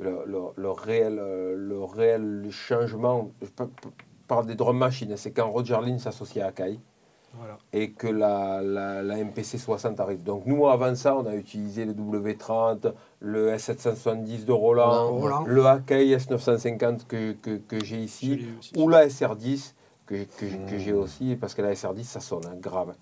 [0.00, 3.90] Le, le- le réel, euh, le réel changement, je pa- pa-
[4.26, 6.80] parle des drum machines, c'est quand Roger Lynn s'associe à Akai
[7.38, 7.58] Voilà.
[7.72, 10.22] et que la, la, la MPC 60 arrive.
[10.22, 15.44] Donc nous, avant ça, on a utilisé le W30, le S770 de Roland, Roland.
[15.46, 19.74] le Akai S950 que, que, que j'ai ici, ou la SR10
[20.06, 22.94] que, que, que j'ai aussi, parce que la SR10, ça sonne hein, grave.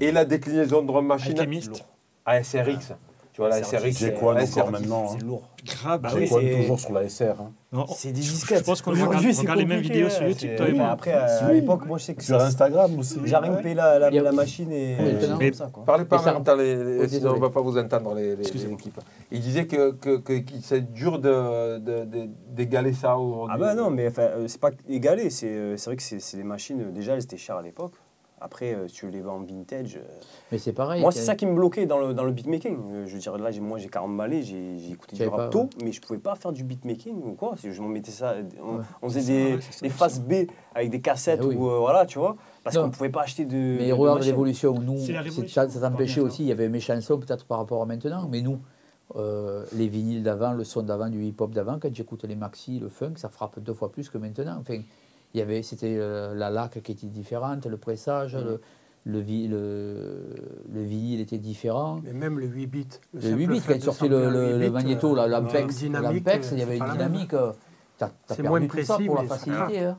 [0.00, 1.38] Et la déclinaison de drum machine
[2.24, 2.92] Alchemist.
[3.46, 3.70] À SRX.
[3.70, 4.70] Tu vois, la SRX, c'est quoi encore SR10.
[4.70, 5.16] maintenant hein.
[5.18, 5.42] C'est lourd.
[5.64, 6.28] Grave, bah Ah oui,
[6.62, 7.84] toujours sur la SR hein.
[7.94, 8.58] C'est des disquettes.
[8.60, 10.88] Je pense qu'on regarde, les mêmes vidéos sur YouTube, toi et moi.
[10.88, 13.20] Après, à, à l'époque, moi, je sais que Sur Instagram aussi.
[13.24, 15.38] j'ai rimpé la, la, machine et Maintenant.
[15.38, 15.84] comme ça, quoi.
[15.84, 17.76] Parlez pas Et en ça- même temps, les- les- Oh, on ne va pas vous
[17.78, 18.78] entendre, les, les- les Excusez-moi.
[18.80, 19.00] équipes.
[19.30, 23.54] Il disait que, que, que- c'est dur de, de- de- d'égaler ça aujourd'hui.
[23.54, 25.30] Ah bah non, mais enfin, euh, c'est pas égalé.
[25.30, 27.92] C'est euh, c'est vrai que c'est c'est des machines, déjà, elles étaient chères à l'époque.
[28.42, 29.96] Après, euh, si tu les vends en vintage...
[29.96, 30.08] euh,
[30.50, 31.02] Mais c'est pareil.
[31.02, 32.78] Moi, c'est ça qui me bloquait dans le, dans le beatmaking.
[32.92, 35.68] Euh, Je veux dire, là, moi, j'ai 40 balais, j'ai écouté du rap pas, tôt,
[35.84, 37.54] mais je pouvais pas faire du beatmaking ou quoi.
[37.62, 38.34] Je m'en mettais ça...
[38.62, 38.84] On, Ouais.
[39.02, 39.88] on faisait des, aussi.
[39.90, 40.32] faces B
[40.74, 41.54] avec des cassettes Eh oui.
[41.56, 41.68] ou...
[41.68, 43.56] euh, voilà, tu vois Parce qu'on pouvait pas acheter de...
[43.78, 44.72] Mais de regarde l'évolution.
[44.80, 44.98] Nous,
[45.48, 46.42] ça, ça t'empêchait aussi.
[46.44, 48.58] Il y avait mes chansons peut-être par rapport à maintenant, mais nous,
[49.16, 52.88] euh, les vinyles d'avant, le son d'avant, du hip-hop d'avant, quand j'écoute les maxi, le
[52.88, 54.56] funk, ça frappe deux fois plus que maintenant.
[54.60, 54.80] Enfin,
[55.34, 58.60] il y avait, c'était euh, la laque qui était différente, le pressage, le,
[59.04, 60.34] le, vi- le,
[60.72, 62.00] le vinyle était différent.
[62.04, 62.86] Mais même le 8 bits.
[63.14, 65.28] Le simple 8 bits, quand il sortait le, le, 8 le bits, magnéto, la- euh,
[65.28, 65.82] l'Ampex,
[66.52, 67.34] il y avait une dynamique.
[67.34, 67.52] euh,
[68.28, 69.78] C'est moins ça précis, pour la facilité.
[69.80, 69.98] hein.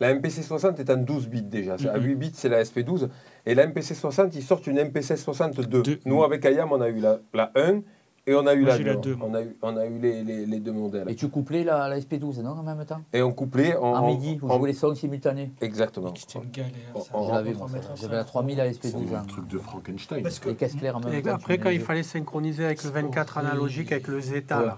[0.00, 1.74] La MPC 60 est en 12 bits déjà.
[1.74, 2.04] À Mhm.
[2.04, 3.08] 8 bits, c'est la SP12.
[3.46, 5.82] Et la MPC 60, ils sortent une MPC 62.
[5.82, 6.00] Deux.
[6.06, 7.82] Nous, avec Ayam, on a eu la, la 1
[8.26, 8.90] et on a eu Moi, la j'ai 2.
[8.90, 11.08] la deux, on, a eu, on a eu les, les, les deux modèles.
[11.10, 13.02] Et tu couplais la, la SP12, non, en même temps?
[13.12, 13.76] Et on couplait.
[13.76, 15.50] En midi, vous on- jouez les sons simultanés.
[15.60, 16.12] Exactement.
[16.16, 16.72] C'était une galère.
[17.12, 18.26] en J'avais la cinq.
[18.26, 19.14] 3000 à C'est SP12.
[19.14, 19.24] un hein.
[19.26, 20.22] truc de Frankenstein.
[20.22, 21.34] Parce que Les caisses claires en même Et temps.
[21.34, 24.66] après, quand il fallait synchroniser avec le 24 analogique, avec le Zeta, Ouais.
[24.66, 24.76] là,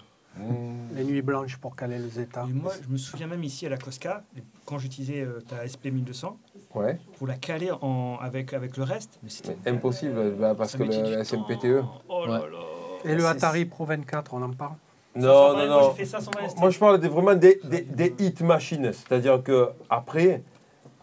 [0.97, 2.47] les nuits blanches pour caler le Zeta.
[2.49, 4.25] Et moi, je me souviens même ici à la Cosca,
[4.65, 6.39] quand j'utilisais euh, ta SP 1200,
[6.75, 6.99] Ouais.
[7.19, 9.19] pour la caler en, avec, avec le reste.
[9.23, 11.25] Mais c'était impossible, bah, parce que le, la.
[11.25, 11.85] SMPTE.
[12.09, 12.51] Oh là Ouais.
[12.51, 12.59] là.
[13.05, 14.75] Et le Atari Pro 24, on en parle
[15.17, 15.89] Non, 520, non, moi, non.
[15.91, 16.59] j'ai fait 520 ST.
[16.61, 18.93] Moi, je parle des, vraiment des, des, des hit machines.
[18.93, 20.43] C'est-à-dire que après,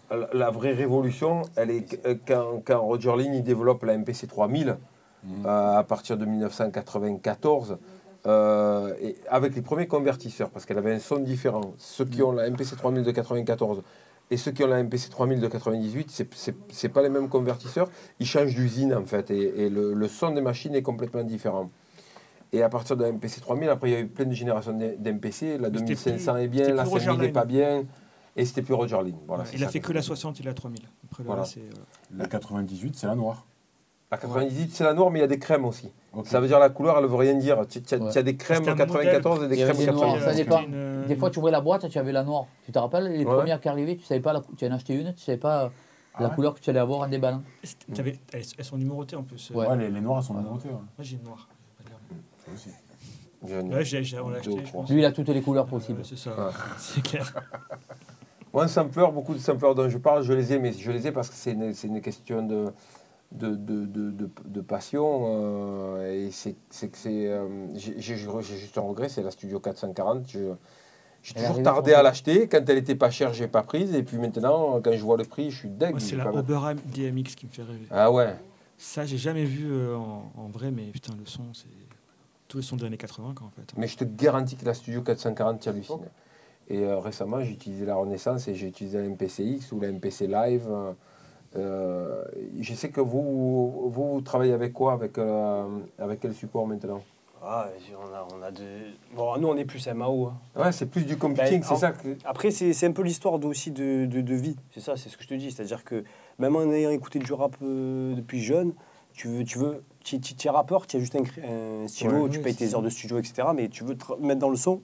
[0.09, 4.27] la, la vraie révolution, elle est que- quand, quand Roger Lynn il développe la MPC
[4.27, 4.77] 3000
[5.45, 7.77] euh, à partir de 1994.
[8.27, 11.73] euh, et avec les premiers convertisseurs, parce qu'elle avait un son différent.
[11.77, 13.81] Ceux qui ont la MPC 3000 de 94
[14.29, 17.29] et ceux qui ont la MPC 3000 de 98, c'est- c'est c'est pas les mêmes
[17.29, 17.89] convertisseurs.
[18.19, 21.69] Ils changent d'usine en fait, et, et le, le son des machines est complètement différent.
[22.53, 24.73] Et à partir de la MPC 3000, après il y a eu plein de générations
[24.73, 25.57] d'MPC.
[25.57, 27.83] La Mais c'était 2500 plus- est bien, la plus Roger 5000 n'est pas bien,
[28.35, 29.15] et c'était plus Roger Lynn.
[29.25, 30.07] Voilà, Ouais, c'est il a fait que la veux dire.
[30.07, 30.81] 60 et la 3000.
[31.09, 31.43] Après, Voilà.
[31.43, 31.61] euh,
[32.17, 33.45] La 98, c'est la noire.
[34.11, 35.89] La 98, c'est la noire, mais il y a des crèmes aussi.
[36.25, 37.65] Ça veut dire la couleur, elle ne veut rien dire.
[37.69, 38.17] Tu as, Ouais.
[38.17, 40.23] as des crèmes C'était un 94 et des Il crèmes des noirs, 90.
[40.25, 40.61] ça c'était dépend.
[40.63, 42.47] une, euh, Des fois, tu ouvrais la boîte, tu avais la noire.
[42.65, 43.23] Tu te rappelles, les Ouais.
[43.33, 45.69] premières qui arrivaient, tu savais pas, la, tu en achetais une, tu savais pas euh,
[46.19, 47.41] la Ah ouais couleur que tu allais avoir en déballant.
[47.97, 48.17] elles,
[48.57, 49.49] elles sont numérotées en plus.
[49.55, 49.65] Ouais.
[49.77, 50.67] Les, les noirs, elles sont numérotées.
[50.69, 51.47] Moi, j'ai une noire.
[52.57, 52.75] Ça aussi.
[53.47, 54.81] J'ai une- Ouais, j'ai, j'ai- on l'a Deux acheté, ou je trois.
[54.81, 54.89] pense.
[54.91, 56.01] Lui, il a toutes les couleurs possibles.
[56.05, 56.51] C'est ça, Ouais.
[56.77, 57.33] c'est clair.
[58.53, 61.07] Moi, un sampleur, beaucoup de sampleurs dont je parle, je les ai, mais je les
[61.07, 62.65] ai parce que c'est une, c'est une question de,
[63.31, 65.23] de, de, de, de- de passion.
[65.25, 67.27] euh, et c'est c'est que c'est.
[67.27, 70.27] euh, j'ai j'ai- j'ai juste un regret, c'est la Studio 440.
[70.27, 70.39] Je-
[71.23, 72.07] J'ai Elle toujours tardé trop à tôt.
[72.07, 72.47] l'acheter.
[72.49, 73.93] Quand elle était pas chère, j'ai pas prise.
[73.95, 75.91] Et puis maintenant, quand je vois le prix, je suis dingue.
[75.91, 76.33] Moi, c'est la.
[76.33, 77.85] Oberheim DMX qui me fait rêver.
[77.91, 78.35] Ah ouais.
[78.77, 81.67] Ça, j'ai jamais vu euh, en, en vrai, mais putain, le son, c'est.
[82.51, 83.71] Tous les sons des années 80, quoi, en fait.
[83.77, 85.95] Mais je te garantis que la Studio 440, tu hallucines.
[86.67, 90.27] Et euh, récemment, j'ai utilisé la Renaissance et j'ai utilisé la MPCX ou la MPC
[90.27, 90.67] Live.
[90.69, 90.91] euh,
[91.55, 92.23] euh,
[92.59, 95.65] je sais que vous, vous, vous travaillez avec quoi avec, euh,
[95.97, 97.01] avec quel support maintenant?
[97.41, 98.63] Ah, on a, on a de...
[99.15, 100.27] Bon, nous, on est plus MAO.
[100.27, 100.37] hein.
[100.55, 102.15] Ouais, c'est plus du computing, Ben, c'est ça que...
[102.25, 104.55] Après, c'est c'est un peu l'histoire de- aussi de, de, de vie.
[104.73, 105.51] C'est ça, c'est ce que je te dis.
[105.51, 106.03] C'est-à-dire que
[106.37, 108.73] même en ayant écouté du rap euh, depuis jeune,
[109.13, 112.29] tu veux, tu veux, tu tu es rappeur, tu as juste un, un stylo, Ouais,
[112.29, 112.75] tu oui, payes tes ça.
[112.75, 113.47] heures de studio, etc.
[113.55, 114.81] Mais tu veux te mettre dans le son.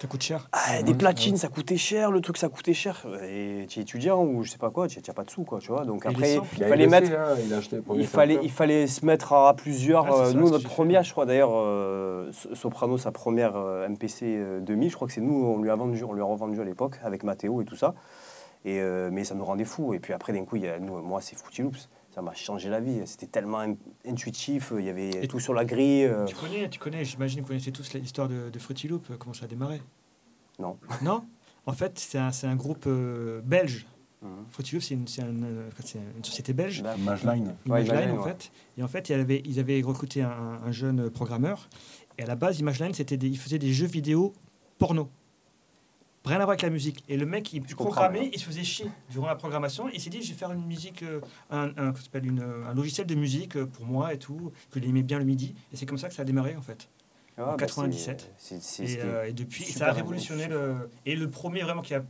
[0.00, 0.48] Ça coûte cher.
[0.50, 3.06] Ah, des platines, ça coûtait cher, le truc, ça coûtait cher.
[3.22, 5.60] Et tu es étudiant ou je sais pas quoi, tu n'as pas de sous, quoi,
[5.60, 5.84] tu vois.
[5.84, 7.12] Donc après, il fallait LEC, mettre.
[7.12, 8.46] hein, il a acheté le premier Il fallait, sampler.
[8.48, 10.06] il fallait se mettre à plusieurs.
[10.06, 14.24] Ah, euh, nous, notre première, je crois d'ailleurs, euh, So- Soprano, sa première euh, MPC
[14.24, 16.60] euh, 2000, je crois que c'est nous, on lui a vendu, on lui a revendu
[16.60, 17.94] à l'époque avec Mathéo et tout ça.
[18.64, 19.94] Et, euh, mais ça nous rendait fous.
[19.94, 21.88] Et puis après, d'un coup, il y a, nous, moi, c'est Fruity Loops.
[22.14, 23.00] Ça m'a changé la vie.
[23.06, 24.72] C'était tellement in- intuitif.
[24.78, 26.04] Il y avait Et tout sur la grille.
[26.04, 29.06] euh, Tu connais, tu connais, j'imagine que vous connaissez tous l'histoire de, de Fruity Loop,
[29.10, 29.80] euh, comment ça a démarré?
[30.58, 30.76] Non.
[31.02, 31.24] Non?
[31.64, 33.86] En fait, c'est un, c'est un groupe euh, belge.
[34.20, 34.28] Mhm.
[34.50, 36.82] Fruity Loop, c'est une, c'est un, en fait, c'est une société belge.
[36.82, 37.54] Là, Imageline.
[37.66, 38.24] Ouais, en ouais.
[38.28, 38.52] fait.
[38.76, 41.68] Et en fait, ils avaient, ils avaient recruté un, un jeune programmeur.
[42.18, 44.34] Et à la base, Imageline, c'était des, il faisait des jeux vidéo
[44.78, 45.08] porno.
[46.24, 47.02] Rien à voir avec la musique.
[47.08, 49.88] Et le mec, il programmait, il se faisait chier durant la programmation.
[49.92, 53.14] Il s'est dit, je vais faire une musique, euh, un, un, une- un logiciel de
[53.16, 55.54] musique euh, pour moi et tout, que j'aimais bien le midi.
[55.72, 56.88] Et c'est comme ça que ça a démarré, en fait.
[57.38, 58.30] ah, en bah, 97.
[58.38, 60.88] c'est- c'est- c'est- Et, c'était- euh, et depuis, ça a révolutionné le.
[61.06, 62.04] Et le premier vraiment qui a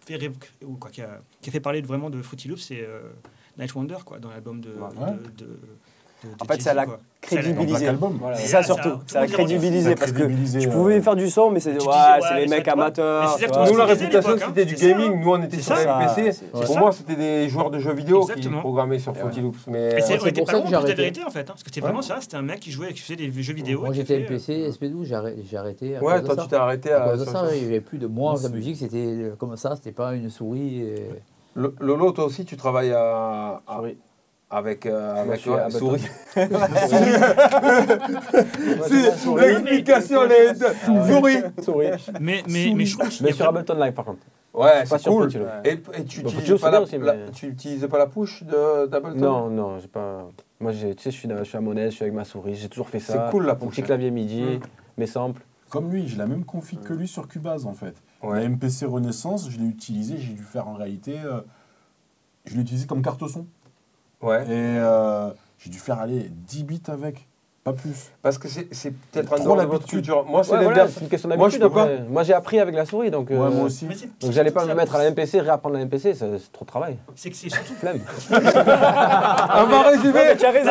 [0.00, 0.18] fait,
[0.64, 3.10] ou quoi, qui a, qui a fait parler de- vraiment de Fruity Loops, c'est euh,
[3.58, 4.88] Night Wonder, quoi, dans l'album de, Ouais.
[5.12, 5.58] de, de- de- de
[6.40, 6.86] En fait, ça l'a
[7.20, 7.88] crédibilisé.
[8.34, 8.88] C'est ça surtout.
[8.88, 10.22] ça- tout Ça le a monde est crédibilisé parce que
[10.58, 11.72] tu euh, pouvais faire du son, mais c'est
[12.36, 13.38] les mecs amateurs.
[13.70, 14.52] Nous, la réputation, l'époque, hein.
[14.54, 15.20] c'était du gaming.
[15.20, 16.08] Nous, on était sur la.
[16.14, 19.66] C'est Pour moi, c'était des joueurs de jeux vidéo qui programmaient sur Fruity Loops.
[19.68, 20.94] Mais euh, c'est était pour pas ça que j'ai la arrêté.
[20.94, 21.40] vérité en fait.
[21.40, 23.54] hein, parce que c'était vraiment ça, c'était un mec qui jouait, qui faisait des jeux
[23.54, 23.80] vidéo.
[23.80, 27.24] Moi j'étais MPC, euh, SP12, j'ai arrêté- ouais, toi, tu t'es arrêté À cause de
[27.24, 29.92] ça, sur- il n'y avait plus de moi, la musique, c'était euh, comme ça, c'était
[29.92, 30.84] pas une souris.
[31.56, 33.96] Lolo, toi aussi, tu travailles à, à- Souris.
[34.54, 35.78] Avec, euh, avec Ableton.
[35.78, 36.06] souris.
[38.86, 40.54] C'est L'explication, les
[41.06, 41.36] souris.
[41.62, 42.06] Souris.
[42.20, 44.20] Mais, mais, mais je trouve qu'il y Mais a sur Ableton Live par contre.
[44.52, 45.28] Ouais, Pas c'est sur cool.
[45.64, 47.98] Et, et tu Bah, utilises Loops, pas la, bien aussi, la- mais- tu utilises pas
[47.98, 49.18] la push de- d'Ableton?
[49.18, 50.28] Non, non, j'ai pas.
[50.60, 52.24] Moi, j'ai- tu sais, je suis, je suis à mon aise, je suis avec ma
[52.24, 53.12] souris, j'ai toujours fait ça.
[53.26, 53.84] C'est cool, la Mon push, petit hein.
[53.86, 54.60] clavier MIDI, Mm.
[54.98, 55.42] mes samples.
[55.70, 57.96] Comme lui, j'ai la même config que lui sur Cubase en fait.
[58.22, 58.38] Ouais.
[58.42, 61.16] La MPC Renaissance, je l'ai utilisé, j'ai dû faire en réalité.
[61.24, 61.40] euh,
[62.46, 63.46] je l'ai utilisé comme carte son.
[64.24, 64.42] Ouais.
[64.44, 67.26] Et euh, j'ai dû faire aller 10 bits avec,
[67.62, 68.10] pas plus.
[68.22, 69.88] Parce que c'est c'est peut-être un de votre l'habitude.
[69.88, 70.24] culture.
[70.26, 70.92] Moi, c'est Ouais, voilà, l'inverse.
[70.94, 71.62] c'est une question d'habitude.
[71.62, 72.04] après.
[72.10, 73.30] Moi, j'ai appris avec la souris, donc.
[73.30, 73.86] Ouais, euh, moi aussi.
[73.86, 76.64] Mais c'est- Donc, j'allais pas me mettre à la MPC, réapprendre la MPC, c'est trop
[76.64, 76.96] de travail.
[77.16, 77.72] C'est que c'est surtout.
[77.74, 78.00] Flemme.
[78.30, 80.36] On va résumer.
[80.38, 80.70] Tu as raison.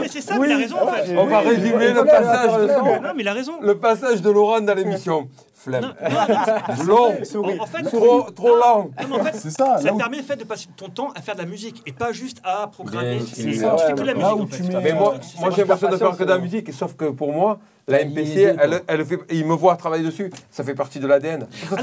[0.00, 1.16] Mais c'est ça, mais il a raison en fait.
[1.16, 2.66] On va résumer le passage de
[3.02, 3.52] Non, mais il a raison.
[3.60, 5.28] le passage de Laurent dans l'émission.
[5.64, 5.82] Flemme.
[5.82, 7.14] Non, non, Long.
[7.58, 10.68] en, fait, Trop, trop en fait, C'est ça, ça te permet le fait de passer
[10.76, 13.20] ton temps à faire de la musique et pas juste à programmer.
[13.20, 15.14] C'est fais ça, tu fais ouais, que de la musique mets- Mais moi,
[15.54, 18.54] j'ai l'impression de faire que de la musique, sauf que pour moi, la Il MPC,
[18.58, 21.46] elle, elle fait, il me voit travailler dessus, ça fait partie de l'ADN.
[21.70, 21.76] Ah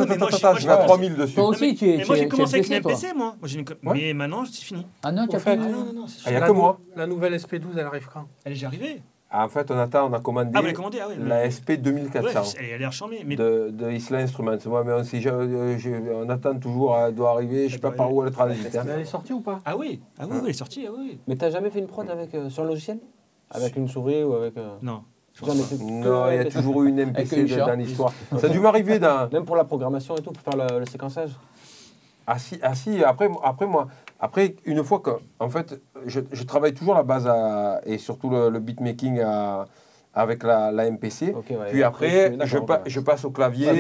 [0.60, 1.36] je- à 3000 dessus.
[1.36, 1.98] Toi aussi, tu es.
[1.98, 3.36] Mais moi j'ai commencé avec une MPC, moi.
[3.40, 3.94] Moi, j'ai une co- Ouais.
[3.94, 4.86] Mais maintenant c'est fini.
[5.04, 6.80] Ah non, tu as fait, non, c'est Ah, il y a que moi.
[6.96, 8.26] La nouvelle SP12, elle arrive quand?
[8.46, 9.02] Elle est déjà arrivée.
[9.34, 12.42] Ah, en fait, on attend, on a commandé Ah, commandé Ah la mais- SP 2400
[12.42, 13.24] Ouais, elle a l'air charmée.
[13.26, 14.58] Mais de, de Isla Instruments.
[14.66, 17.80] Moi, mais on, sait jamais, euh, je- on attend toujours, elle doit arriver, je sais
[17.80, 18.76] pas par où elle transite.
[18.76, 18.84] hein.
[18.86, 19.60] Mais Elle est sortie ou pas?
[19.64, 20.86] Ah oui, ah oui, oui, elle est sortie.
[20.86, 21.18] Ah oui.
[21.28, 23.00] Mais t'as jamais fait une prod avec, euh, sur un logiciel?
[23.52, 24.58] Avec une souris ou avec.
[24.58, 25.04] euh, Non.
[25.80, 28.12] Non, il y a toujours eu une MPC dans l'histoire.
[28.38, 30.86] Ça a dû m'arriver dans, Même pour la programmation et tout, pour faire le, le
[30.86, 31.32] séquençage.
[32.34, 32.74] Ah ah
[33.10, 33.88] après, moi,
[34.20, 37.30] après une fois que, en fait, je, travaille toujours la base
[37.86, 39.66] et surtout le, le beatmaking à-
[40.14, 41.34] avec la, la MPC.
[41.34, 41.42] Ouais.
[41.70, 42.68] Puis après, je, ok.
[42.68, 43.68] pa- je passe au clavier.
[43.68, 43.74] Là,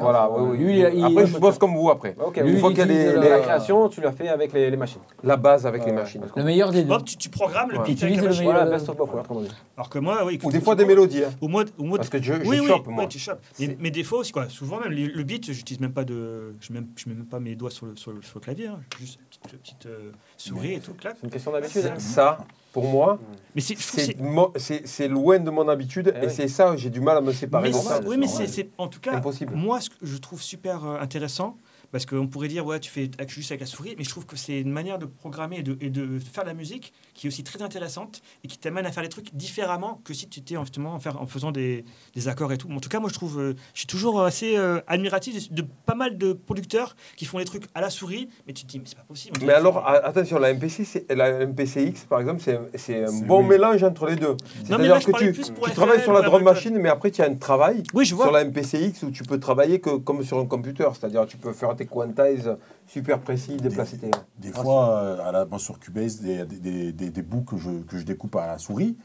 [0.00, 0.30] voilà.
[0.56, 2.16] Lui, il après, il- je bosse comme vous après.
[2.36, 4.52] Une fois qu'il y a les- utilise les- La la- création, tu l'as fait avec
[4.54, 5.02] les, les machines.
[5.22, 6.22] la base avec les machines.
[6.34, 6.92] Le meilleur des deux.
[6.94, 8.40] Hop, tu, tu programmes le Utilise avec la le machine.
[8.46, 8.54] meilleur.
[8.62, 9.48] Voilà, best of both, autrement dit.
[9.76, 10.38] Alors que moi, oui.
[10.42, 11.24] Ou des fois des mélodies.
[11.24, 11.30] hein.
[11.40, 13.06] Au mode, au mode Parce que je, oui, chope, moi.
[13.06, 13.40] tu chopes.
[13.58, 14.48] Des fois aussi, quoi.
[14.48, 16.54] Souvent, même le, beat, j'utilise même pas de.
[16.60, 17.92] Je mets, même pas mes doigts sur le,
[18.40, 18.68] clavier.
[18.68, 18.80] hein.
[18.98, 19.18] Juste
[19.52, 20.92] une petite, euh, souris et tout.
[21.02, 21.86] C'est une question d'habitude.
[21.86, 21.98] hein.
[21.98, 22.38] Ça,
[22.72, 23.18] pour moi,
[23.54, 26.12] Mais c'est, loin de mon habitude.
[26.14, 26.32] Eh et oui.
[26.34, 28.00] c'est ça, j'ai du mal à me séparer mais de ça.
[28.06, 29.54] oui, mais c'est, c'est- en tout cas, Impossible.
[29.54, 31.56] moi, ce que je trouve super euh, intéressant,
[31.92, 34.36] Parce qu'on pourrait dire, ouais, tu fais juste avec la souris, mais je trouve que
[34.36, 37.28] c'est une manière de programmer et de, et de faire de la musique qui est
[37.28, 40.56] aussi très intéressante et qui t'amène à faire les trucs différemment que si tu étais
[40.56, 42.70] en, justement, en, faire, en faisant des, des accords et tout.
[42.70, 45.68] En tout cas, moi, je trouve, euh, je suis toujours assez euh, admiratif de, de
[45.86, 48.78] pas mal de producteurs qui font les trucs à la souris, mais tu te dis,
[48.78, 49.38] mais c'est pas possible.
[49.44, 53.48] Mais alors, attention, la MPC, la MPCX, par exemple, c'est c'est un bon oui.
[53.48, 54.36] mélange entre les deux.
[54.64, 57.34] C'est-à-dire que tu, tu FL travailles sur la drum machine, mais après, tu as un
[57.34, 58.26] travail Oui, je vois.
[58.26, 60.88] sur la MPCX où tu peux travailler que, comme sur un computer.
[60.94, 64.10] C'est-à-dire tu peux faire tes quantize super précis, déplacer tes...
[64.38, 67.56] Des fois, euh, à la, moi, sur Cubase, des, des, des, des- des bouts que
[67.56, 68.96] je, que je découpe à la souris,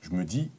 [0.00, 0.50] je me dis,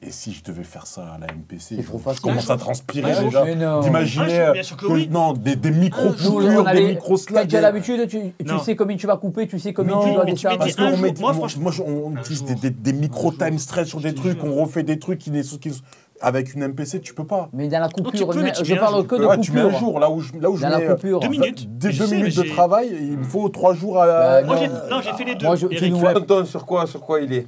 [0.00, 3.12] et si je devais faire ça à la MPC je, trop je commence à transpirer
[3.16, 3.54] Ah, déjà.
[3.54, 3.80] non.
[3.80, 5.08] D'imaginer Ah, euh, oui.
[5.10, 7.48] non, des, des micro on coupures, des micro Quand slags.
[7.48, 10.12] tu as l'habitude, tu, tu sais combien tu vas couper, tu sais combien Non, tu
[10.14, 12.44] dois mais tu Parce des- un qu'on met, moi, moi, franchement- moi, je- on utilise
[12.44, 15.72] des, des, des micro time stretch sur des trucs, on refait des trucs qui, qui
[16.20, 17.48] avec une MPC, tu peux pas.
[17.52, 19.06] Mais dans la tu coupure, peux, mais tu je mets un parle jour.
[19.06, 19.78] que de Ouais, tu mets un coupure.
[19.78, 21.20] jour, là où je, là où je Dans la mets euh, coupure.
[21.20, 21.78] Deux minutes.
[21.78, 24.06] deux, Je deux sais, mais minutes de j'ai- travail, il me faut trois jours à...
[24.06, 24.60] Bah, Moi, non.
[24.62, 25.46] j'ai- non, j'ai fait les deux.
[25.46, 25.92] Moi, je- tu Eric.
[25.92, 27.46] nous Anton, sur quoi, sur quoi il est?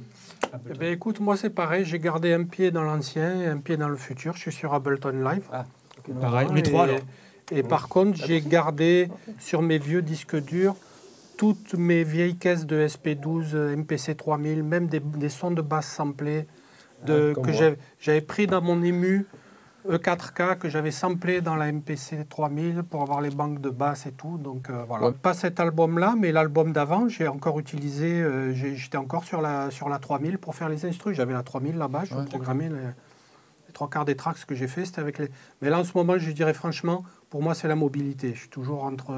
[0.69, 3.77] Eh ben, écoute, moi c'est pareil, j'ai gardé un pied dans l'ancien et un pied
[3.77, 4.33] dans le futur.
[4.35, 5.43] Je suis sur Ableton Live.
[5.49, 5.65] Pareil,
[6.09, 6.99] Voilà, les trois, et- alors.
[7.53, 10.75] Et par contre, j'ai gardé sur mes vieux disques durs
[11.37, 15.87] toutes mes vieilles caisses de SP12, euh, MPC 3000, même des, des sons de basse
[15.87, 16.45] samplés
[17.05, 17.51] de, comme que
[17.99, 19.25] j'avais pris dans mon ému
[19.89, 24.11] E4K que j'avais samplé dans la MPC 3000 pour avoir les banques de basse et
[24.11, 24.37] tout.
[24.37, 25.07] Donc euh, voilà.
[25.07, 25.13] Ouais.
[25.13, 29.89] Pas cet album-là, mais l'album d'avant, j'ai encore utilisé, euh, j'étais encore sur la, sur
[29.89, 31.15] la 3000 pour faire les instrus.
[31.17, 32.25] J'avais la 3000 là-bas, je Ouais.
[32.25, 35.29] programmais les, les trois quarts des tracks que j'ai fait, c'était avec les.
[35.63, 38.33] Mais là, en ce moment, je dirais franchement, pour moi, c'est la mobilité.
[38.35, 39.15] Je suis toujours entre,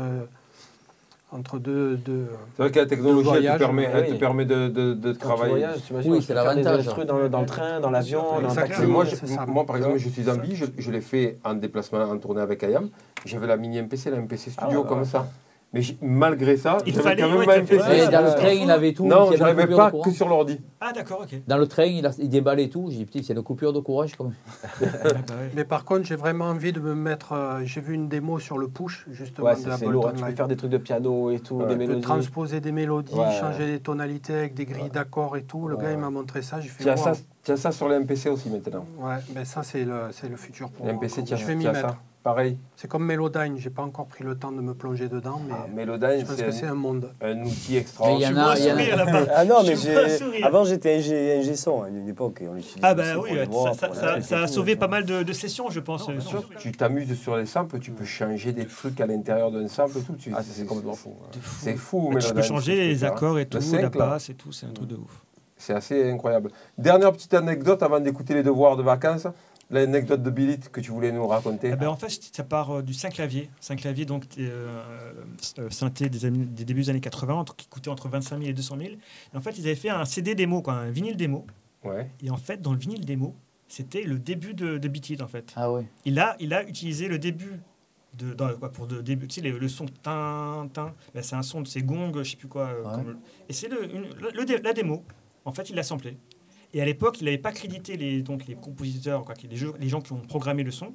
[1.34, 1.98] entre deux.
[1.98, 4.18] deux C'est vrai que la technologie, elle te permet, elle te oui.
[4.18, 5.50] permet de, de, de travailler.
[5.52, 6.86] voyages, Oui, c'est l'avantage.
[7.08, 8.68] dans le, dans le train, dans l'avion, dans le Exactement.
[8.78, 8.86] taxi.
[8.92, 9.46] Moi, c'est je- ça.
[9.46, 12.42] moi, par exemple, je suis en vie, je, je l'ai fait en déplacement, en tournée
[12.42, 12.90] avec Ayam.
[13.26, 15.06] J'avais la mini MPC, la MPC Studio, Ah, comme ouais.
[15.06, 15.28] ça.
[15.74, 17.74] Mais malgré ça, Il j'avais fallait, quand même ouais, ma MPC.
[18.04, 19.08] Et dans le train, il avait tout.
[19.08, 20.60] Non, j'arrivais pas de que sur l'ordi.
[20.80, 21.42] Ah, d'accord, ok.
[21.48, 22.90] Dans le train, il, a- il déballait tout.
[22.92, 23.84] J'ai dit, putain, c'est une coupure de Ah,
[24.82, 25.52] bah ouais.
[25.56, 27.32] Mais par contre, j'ai vraiment envie de me mettre.
[27.34, 30.08] euh, j'ai vu une démo sur le push, justement, Ouais, de c'est la c'est lourd.
[30.10, 30.14] hein.
[30.16, 31.64] Tu peux faire des trucs de piano et tout, Ouais.
[31.66, 32.02] des Tu Tu peux mélodies.
[32.02, 33.32] transposer des mélodies, Ouais.
[33.40, 35.68] changer des tonalités avec des grilles d'accords et tout.
[35.68, 35.86] Le Ouais.
[35.86, 36.60] gars, il m'a montré ça.
[36.62, 36.88] J'ai fait.
[36.88, 37.14] As, ça,
[37.50, 38.86] as ça sur les MPC aussi maintenant.
[39.00, 41.02] Ouais, mais ça, c'est le, c'est le futur pour Les moi.
[41.02, 41.98] MPC, tu as, je vais m'y mettre.
[42.24, 42.58] Pareil.
[42.78, 45.68] C'est comme Melodyne, j'ai pas encore pris le temps de me plonger dedans, mais Ah,
[45.76, 47.12] Melodyne, je pense que c'est un monde.
[47.22, 48.30] un, outil Mais il y extraordinaire.
[48.30, 49.32] en Je vois a- il y en a- sourire là-bas.
[49.36, 50.44] Ah non, mais.
[50.44, 52.80] Avant, j'étais ingé, ingé son à une époque et on l'utilisait.
[52.82, 53.32] Ah bah oui,
[54.22, 56.08] ça, a tout, sauvé tu pas mal de, de sessions, je pense.
[56.08, 59.68] Euh, sûr, tu t'amuses sur les samples, tu peux changer des trucs à l'intérieur d'un
[59.68, 60.14] sample et tout.
[60.14, 61.14] Tu- Ah, c'est complètement fou.
[61.34, 61.40] de.
[61.60, 63.08] C'est fou, Tu Melodyne, peux changer tu les hein.
[63.10, 63.90] accords et Le tout, la là.
[63.90, 65.22] basse et tout, c'est un truc de ouf.
[65.58, 66.52] C'est assez incroyable.
[66.78, 69.28] Dernière petite anecdote avant d'écouter les devoirs de vacances.
[69.74, 71.72] L'anecdote de Billit que tu voulais nous raconter.
[71.74, 73.50] Eh ben, en fait, ça part euh, du 5 clavier.
[73.60, 74.82] 5 clavier, donc euh,
[75.60, 78.78] euh, synthé des, débuts des années 80, entre- qui coûtait entre 25 000 et 200
[78.78, 78.90] 000.
[79.34, 81.46] Et en fait, ils avaient fait un CD démo, quoi, un vinyle démo.
[81.84, 82.10] Ouais.
[82.22, 83.36] Et en fait, dans le vinyle démo,
[83.68, 85.52] c'était le début de, de Beat It, en fait.
[85.56, 85.86] Ah ouais.
[86.06, 87.60] Il a, il a utilisé le début
[88.18, 91.36] de, dans, quoi, pour de début, tu sais, le, le son tin, tin, ben, c'est
[91.36, 92.68] un son de ces gongs, je sais plus quoi.
[92.68, 92.92] euh, Ouais.
[93.04, 93.18] comme
[93.50, 95.04] et c'est le, une- le- la démo.
[95.46, 96.16] En fait, il l'a samplé.
[96.74, 99.90] Et à l'époque, il n'avait pas crédité les, donc, les compositeurs, quoi, les, jeux- les
[99.90, 100.88] gens qui ont programmé le son.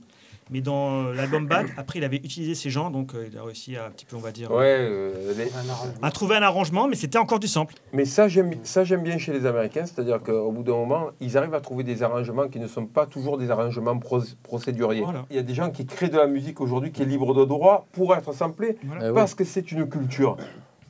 [0.50, 3.44] Mais dans euh, l'album Bad, après, il avait utilisé ces gens, donc euh, il a
[3.44, 5.50] réussi à un petit peu, on va dire, Ouais, euh, les-
[6.02, 7.74] à trouver un arrangement, mais c'était encore du sample.
[7.92, 11.36] Mais ça, j'aime ça, j'aime bien chez les Américains, c'est-à-dire qu'au bout d'un moment, ils
[11.36, 15.02] arrivent à trouver des arrangements qui ne sont pas toujours des arrangements pro- procéduriers.
[15.02, 15.26] Voilà.
[15.30, 17.44] Il y a des gens qui créent de la musique aujourd'hui qui est libre de
[17.44, 19.10] droit pour être samplée, Voilà.
[19.10, 20.36] Eh parce que c'est une culture.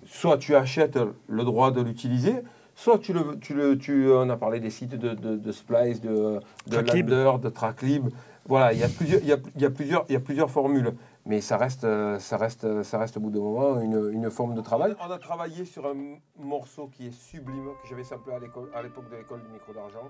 [0.06, 2.34] Soit tu achètes le droit de l'utiliser,
[2.78, 6.00] soit tu le, tu le, tu, on a parlé des sites de, de, de Splice,
[6.00, 6.38] de,
[6.68, 7.08] de Tracklib.
[7.08, 8.08] Lander, de Tracklib.
[8.46, 10.20] Voilà, il y a plusieurs, il y a, il y a plusieurs, il y a
[10.20, 10.94] plusieurs formules.
[11.26, 14.54] Mais ça reste, euh, ça reste, ça reste au bout d'un moment une, une forme
[14.54, 14.94] de travail.
[15.06, 15.96] On a travaillé sur un
[16.38, 19.72] morceau qui est sublime, que j'avais samplé à l'école- à l'époque de l'école du micro
[19.74, 20.08] d'argent.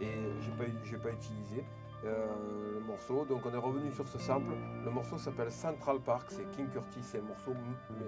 [0.00, 0.08] Et
[0.42, 1.64] j'ai pas, j'ai pas utilisé
[2.04, 2.26] euh,
[2.74, 3.24] le morceau.
[3.24, 4.52] Donc on est revenu sur ce sample.
[4.84, 7.00] Le morceau s'appelle Central Park, c'est King Curtis.
[7.02, 7.52] C'est un morceau,
[7.90, 8.06] mais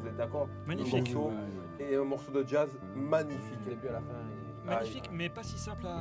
[0.00, 0.48] vous êtes d'accord?
[0.66, 1.14] Magnifique.
[1.14, 1.32] Morceau,
[1.78, 3.58] et un morceau de jazz magnifique.
[3.88, 4.04] à la fin.
[4.64, 5.98] Magnifique, mais pas si simple à,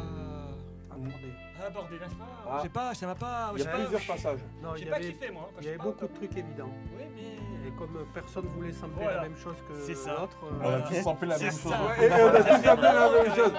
[1.63, 2.25] à aborder, n'est-ce pas?
[2.47, 2.59] Ah.
[2.63, 4.39] J'ai pas, ça m'a pas, Il y a pas, plusieurs passages.
[4.61, 5.49] Non, j'ai il y pas avait, kiffé moi.
[5.53, 6.69] quand il y avait beaucoup de trucs évidents.
[6.95, 9.15] Oui, mais Et comme euh, personne voulait sampler Voilà.
[9.17, 11.61] la même chose que l'autre, euh, On a tous samplé la C'est même ça.
[11.69, 11.71] chose.
[11.99, 13.51] Ouais, et on a tous samplé la même chose.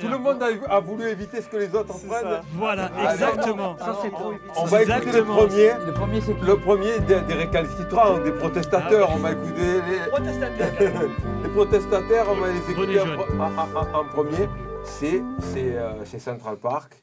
[0.00, 2.40] Tout le monde a, a voulu éviter ce que les autres prennent.
[2.52, 3.76] Voilà, Ah, exactement.
[3.78, 4.52] ça c'est trop évident.
[4.56, 5.72] On va écouter le premier.
[5.86, 9.10] Le premier, c'est Le premier des, des récalcitrants, des protestateurs.
[9.12, 10.92] On va écouter les, Protestataire.
[11.42, 14.48] les protestataires, on va les écouter en, en- en- en premier.
[14.84, 15.22] C'est
[15.56, 17.02] euh, c'est Central Park,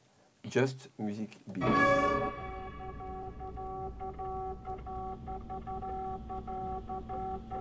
[0.50, 1.64] Just Music Beat.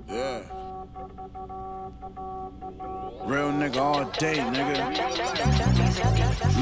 [0.08, 0.42] Yeah.
[3.26, 4.78] Real nigga all day, nigga.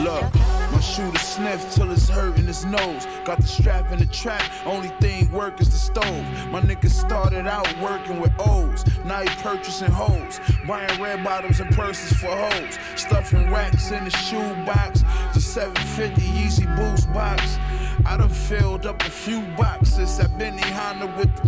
[0.03, 0.33] Look,
[0.71, 3.07] my shooter sniff till it's hurting his nose.
[3.25, 6.51] Got the strap in the trap, only thing work is the stove.
[6.51, 10.39] My nigga started out working with O's, now he purchasing hoes.
[10.67, 12.77] Buying red bottoms and purses for hoes.
[12.95, 15.03] Stuffing racks in the shoe box.
[15.33, 17.57] The 750 Yeezy Boost box.
[18.05, 21.47] I done filled up a few boxes at Benny Honda with the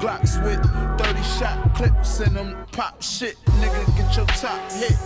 [0.00, 0.62] Glocks with
[0.98, 2.56] 30 shot clips in them.
[2.72, 4.96] Pop shit, nigga, get your top hit.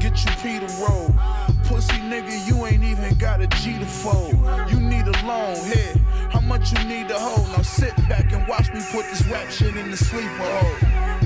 [0.00, 1.53] Get you Peter roll.
[1.64, 4.34] Pussy nigga, you ain't even got a G to fold.
[4.70, 5.96] You need a long head.
[6.30, 7.48] How much you need to hold?
[7.48, 10.76] Now sit back and watch me put this rap shit in the sleeper hole.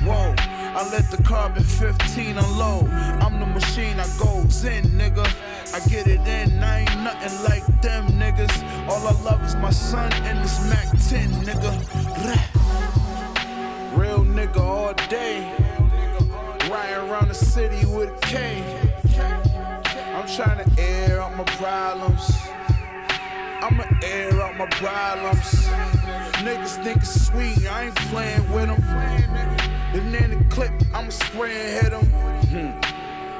[0.05, 0.35] Whoa.
[0.79, 2.89] I let the carbon 15 unload.
[3.21, 5.25] I'm the machine, I goes in, nigga.
[5.73, 8.87] I get it in, I ain't nothing like them niggas.
[8.87, 11.71] All I love is my son and this Mac 10, nigga.
[13.97, 15.51] Real nigga all day.
[16.69, 18.63] Riding around the city with a K.
[20.19, 22.29] I'm trying to air out my problems.
[23.61, 25.69] I'ma air out my problems.
[26.43, 28.83] Niggas think it's sweet, I ain't playing with them.
[29.93, 32.81] And in the clip, I'ma spray and hit them.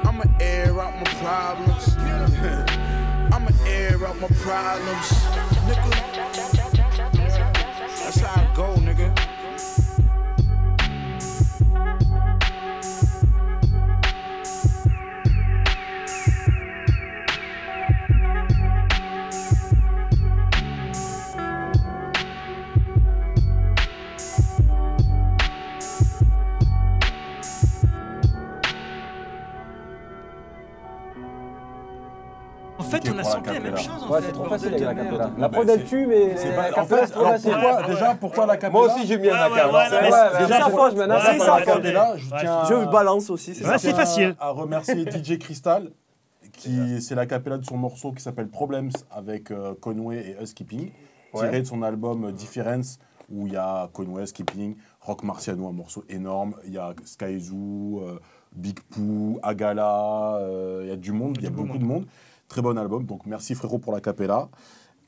[0.06, 1.98] I'ma air out my problems.
[3.34, 5.10] I'ma air out my problems.
[5.68, 5.92] Nigga.
[7.98, 9.19] That's how I go, nigga.
[33.24, 33.78] La samplé la même capella.
[33.94, 34.04] chose.
[34.04, 35.32] En Ouais, fait, c'est trop facile avec la capella.
[35.38, 38.72] La prod elle tue, mais C'est la pas- en fait, pourquoi, déjà, pourquoi la capella
[38.72, 39.60] Moi aussi, j'ai mis un c'est déjà,
[41.66, 44.36] capella, je tiens Je balance aussi, c'est facile.
[44.40, 45.92] À remercier DJ Crystal,
[46.54, 50.92] qui c'est la capella de son morceau qui s'appelle Problems avec euh, Conway et Housekeeping,
[51.34, 53.00] tiré de son album euh, Difference,
[53.32, 58.02] où il y a Conway, Housekeeping, Rock Marciano, un morceau énorme, il y a Skyzoo,
[58.04, 58.20] euh,
[58.52, 61.80] Big Pooh, Agala, euh, il y a du monde, il y a beaucoup monde.
[61.80, 62.06] de monde.
[62.50, 64.50] Très bon album, donc merci frérot pour la capella.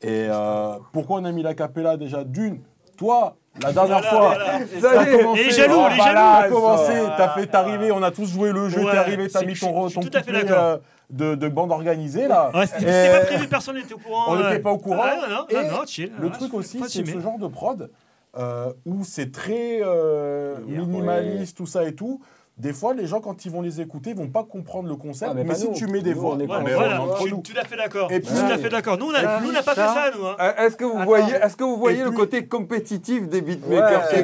[0.02, 2.60] Et euh, pourquoi on a mis la capella déjà D'une,
[2.98, 4.36] toi, la dernière fois,
[4.82, 6.56] t'as commencé- il est jaloux, voilà, jaloux.
[6.56, 9.56] commencé, t'as fait, t'es arrivé, on a tous joué le jeu, t'es arrivé, t'as mis
[9.56, 10.58] ton, ton tout à fait couplet, d'accord.
[10.64, 10.78] euh,
[11.10, 12.52] de, de bande organisée là.
[12.54, 14.26] Ouais, c'était Et c'était pas prévu, personne n'était au courant.
[14.30, 15.04] on n'était pas au courant.
[15.50, 17.90] Le truc aussi, c'est ce genre de prod
[18.38, 22.22] euh, où c'est très euh, minimaliste, tout ça et tout.
[22.62, 25.32] Des fois, les gens, quand ils vont les écouter, ils vont pas comprendre le concept.
[25.36, 25.74] Ah, mais si nous.
[25.74, 26.76] tu mets des Nous, voix, on est comme mais.
[26.76, 28.08] Voilà, je suis tout à fait d'accord.
[28.08, 28.98] Tout à fait d'accord.
[29.00, 29.12] Nous, on
[29.52, 30.28] n'a pas fait ça, nous.
[30.28, 30.36] hein.
[30.40, 31.06] Euh, Est-ce que vous Attends.
[31.06, 34.24] voyez, est-ce que vous voyez le côté compétitif des beatmakers Ouais, Et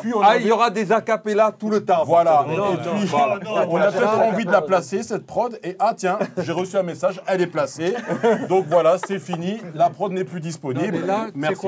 [0.00, 2.04] puis, et on Ah, avait- il y aura des acapellas tout le temps.
[2.04, 2.44] Voilà.
[2.46, 3.38] Non, et puis, voilà.
[3.70, 5.58] on a peut-être envie de la placer, cette prod.
[5.62, 7.94] Et ah, tiens, j'ai reçu un message, elle est placée.
[8.50, 9.58] Donc voilà, c'est fini.
[9.74, 10.98] La prod n'est plus disponible.
[11.34, 11.66] Merci.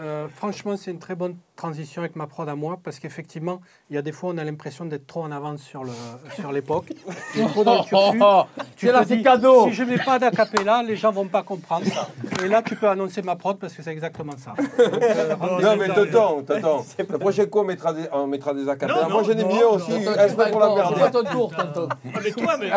[0.00, 3.96] Euh, Franchement, c'est une très bonne transition avec ma prod à moi parce qu'effectivement, il
[3.96, 5.92] y a des fois, on a l'impression d'être trop en avance sur le
[6.34, 6.92] sur l'époque.
[7.52, 7.86] Trop dans le.
[8.76, 9.64] Tu là, c'est cadeau.
[9.68, 11.86] Si je mets pas d'acapella, les gens vont pas comprendre.
[12.44, 14.52] Et là, tu peux annoncer ma prod parce que c'est exactement ça.
[14.56, 16.84] Donc, euh, Non mais t'attends, t'attends.
[17.08, 19.04] La prochaine fois on mettra des, on mettra des acapellas.
[19.04, 21.88] Non, Moi j'en ai non, mis aussi, exprès c'est pour la c'est ton tour, tantôt.
[22.22, 22.70] Mais toi, mais.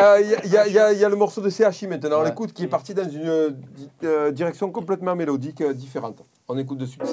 [0.44, 0.56] Il y,
[1.04, 4.32] a- le morceau de CHI maintenant, on l'écoute, qui est parti dans une euh, di-
[4.32, 6.22] direction complètement mélodique différente.
[6.52, 7.06] On écoute de suite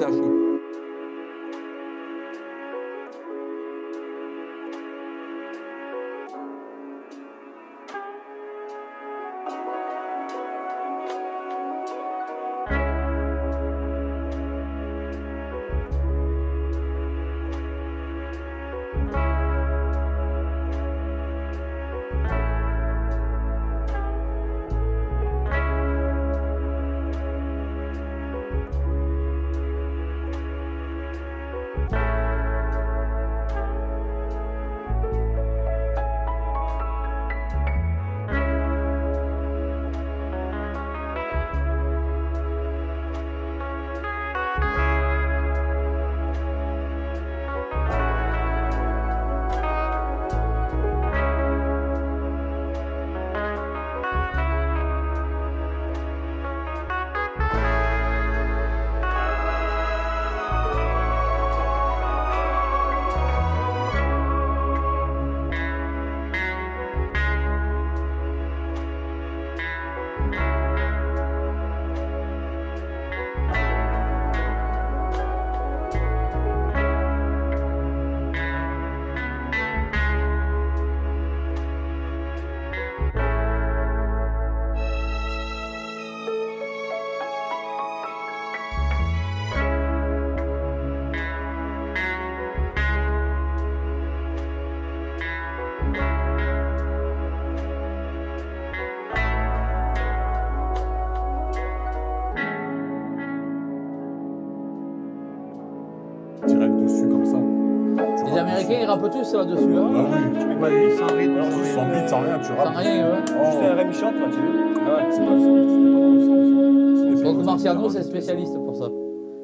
[108.87, 109.75] Américains, ils rappent tous là-dessus.
[109.75, 110.05] Ah Hein.
[110.49, 110.55] oui.
[110.59, 111.75] Bah, lui, sans rythme, sans rien.
[111.75, 112.75] Sans beat, sans rien, tu Sans rappes.
[112.75, 113.21] rien, ouais.
[113.25, 116.13] Tu fais un Rémi chante, là, tu veux C'est pas le son, c'était pas dans
[116.13, 117.23] le son, ça.
[117.23, 118.89] Donc Marciano, c'est spécialiste pour ça.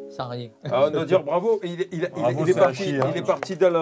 [0.10, 0.50] Sans rien.
[0.66, 1.60] Ah, on doit dire bravo.
[1.64, 3.08] Il, est- il, est- Bravo, il est c'est parti, Hachi, hein.
[3.14, 3.80] il est parti dans le,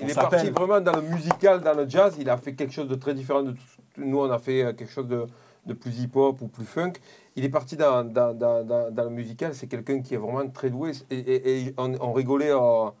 [0.00, 2.16] il On est parti vraiment dans le musical, dans le jazz.
[2.18, 3.58] Il a fait quelque chose de très différent de tout.
[3.96, 5.26] Nous, on a fait euh, quelque chose de,
[5.66, 6.94] de plus hip-hop ou plus funk.
[7.36, 9.54] Il est parti dans, dans, dans, dans, dans le musical.
[9.54, 10.90] C'est quelqu'un qui est vraiment très doué.
[11.10, 12.94] Et, et- et on, on rigolait hors,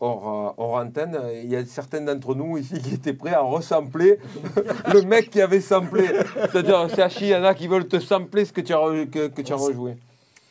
[0.00, 0.28] hors,
[0.58, 1.18] euh, hors antenne.
[1.42, 4.18] Il y a certains d'entre nous ici qui étaient prêts à ressampler
[4.92, 6.06] le mec qui avait samplé.
[6.52, 8.78] C'est-à-dire, c'est Hachi, il y en a qui veulent te sampler ce que tu as,
[8.78, 9.96] re- que, que tu as rejoué.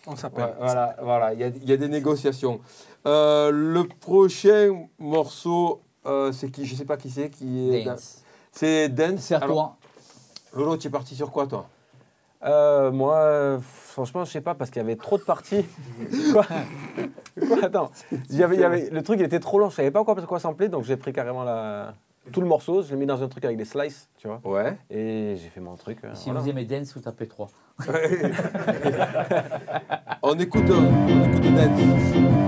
[0.07, 0.43] On s'appelle.
[0.45, 2.59] Ouais, voilà, voilà, il y a, il y a des négociations.
[3.07, 6.65] Euh, le prochain morceau, euh, c'est qui?
[6.65, 7.29] Je sais pas qui c'est.
[7.29, 8.21] qui est Dance.
[8.51, 9.19] C'est Dance.
[9.21, 9.77] C'est à Alors, toi.
[10.53, 11.67] Lolo, tu es parti sur quoi, toi?
[12.45, 13.57] Euh, moi, euh,
[13.95, 15.65] franchement, je sais pas, parce qu'il y avait trop de parties.
[16.33, 16.45] quoi
[17.47, 17.91] Quoi Attends.
[18.29, 19.69] Il y avait, il y avait, le truc, il était trop long.
[19.69, 21.93] Je savais pas quoi, quoi sampler, donc j'ai pris carrément la,
[22.33, 22.83] tout le morceau.
[22.83, 24.41] Je l'ai mis dans un truc avec des slices, tu vois.
[24.43, 24.77] Ouais.
[24.89, 25.99] Et j'ai fait mon truc.
[26.03, 26.41] euh, Si voilà.
[26.41, 27.47] vous aimez Dance, vous tapez 3.
[30.23, 32.44] on écoute, euh, on écoute Dance.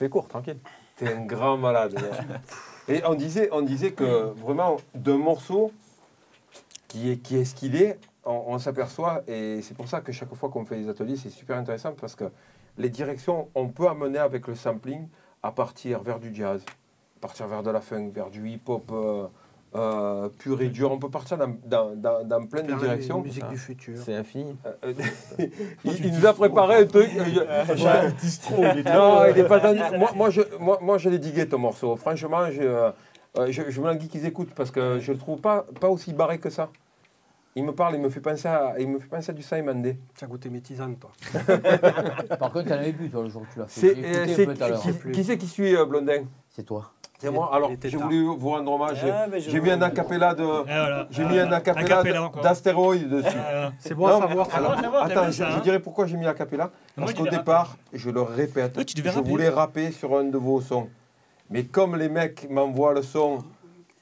[0.00, 0.58] Fais court, tranquille.
[0.96, 1.94] T'es un grand malade.
[2.88, 5.72] Et on disait, on disait que vraiment, d'un morceau
[6.88, 10.10] qui est, qui est ce qu'il est, on, on s'aperçoit, et c'est pour ça que
[10.10, 12.24] chaque fois qu'on fait des ateliers, c'est super intéressant parce que
[12.78, 15.06] les directions, on peut amener avec le sampling
[15.42, 16.64] à partir vers du jazz,
[17.20, 19.26] partir vers de la funk, vers du hip-hop euh,
[19.74, 20.90] euh, pur et dur.
[20.90, 23.20] On peut partir dans, dans, dans, dans plein de directions.
[23.20, 23.94] musique du futur.
[24.04, 24.56] C'est infini.
[24.66, 24.92] Euh, euh,
[25.84, 27.08] il, il nous a préparé un truc.
[27.16, 27.74] euh,
[28.78, 31.58] est non, il est pas dans- moi, moi, je, moi, moi, je l'ai digué ton
[31.58, 31.94] morceau.
[31.96, 32.90] Franchement, je, euh,
[33.38, 36.12] euh, je, je me languis qu'ils écoutent parce que je le trouve pas, pas aussi
[36.12, 36.68] barré que ça.
[37.56, 39.74] Il me parle, il me fait penser à, il me fait penser à du Simon
[39.74, 39.98] Day.
[40.16, 41.10] Tu as goûté mes tisanes, toi.
[42.38, 43.80] Par contre, tu en avais bu, toi, le jour où tu l'as fait.
[43.80, 46.24] C'est, qui, qui c'est qui suit euh, Blondin?
[46.48, 46.92] C'est toi.
[47.20, 47.50] C'est moi.
[47.52, 48.98] Alors, j'ai voulu vous rendre hommage.
[49.02, 51.06] J'ai- Ah, J'ai mis un acapella de, voilà.
[51.10, 52.42] j'ai mis un acapella Acapella encore.
[52.42, 53.36] d'astéroïdes dessus.
[53.78, 54.50] C'est bon à savoir.
[54.50, 54.56] ça.
[54.56, 56.70] alors, attends, je, ça, je hein dirais pourquoi j'ai mis l'acapella.
[56.96, 59.28] Moi, Parce qu'au départ, je le répète, je rapper.
[59.28, 60.88] voulais rapper sur un de vos sons.
[61.50, 63.38] Mais comme les mecs m'envoient le son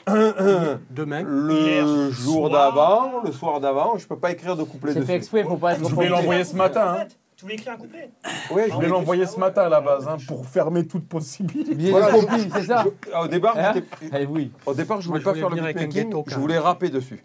[0.90, 1.22] Demain.
[1.22, 5.06] le jour d'avant, le soir d'avant, je peux pas écrire de couplet C'est dessus.
[5.12, 6.98] fait exprès pour pas être Je voulais l'envoyer ce matin.
[7.38, 8.10] Tu voulais écrire un couplet
[8.50, 11.88] Ouais, Je voulais l'envoyer ce matin à la base hein, pour fermer toute possibilité.
[11.92, 13.74] Voilà, copie, c'est ça je- Au départ, Hein
[14.12, 14.50] Eh oui.
[14.66, 16.88] au départ, je Moi, voulais je pas voulais faire le beatmaking, ghetto, je voulais rapper
[16.90, 17.24] dessus.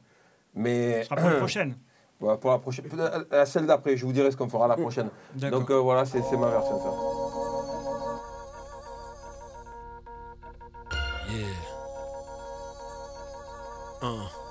[0.53, 1.75] Mais Ce sera pour la prochaine.
[2.19, 2.85] Voilà, pour la prochaine,
[3.31, 5.09] à celle d'après, je vous dirai ce qu'on fera la prochaine.
[5.33, 5.59] D'accord.
[5.61, 6.91] Donc euh, voilà, c'est c'est ma version ça.
[11.31, 11.47] Yeah.
[14.03, 14.42] Uh.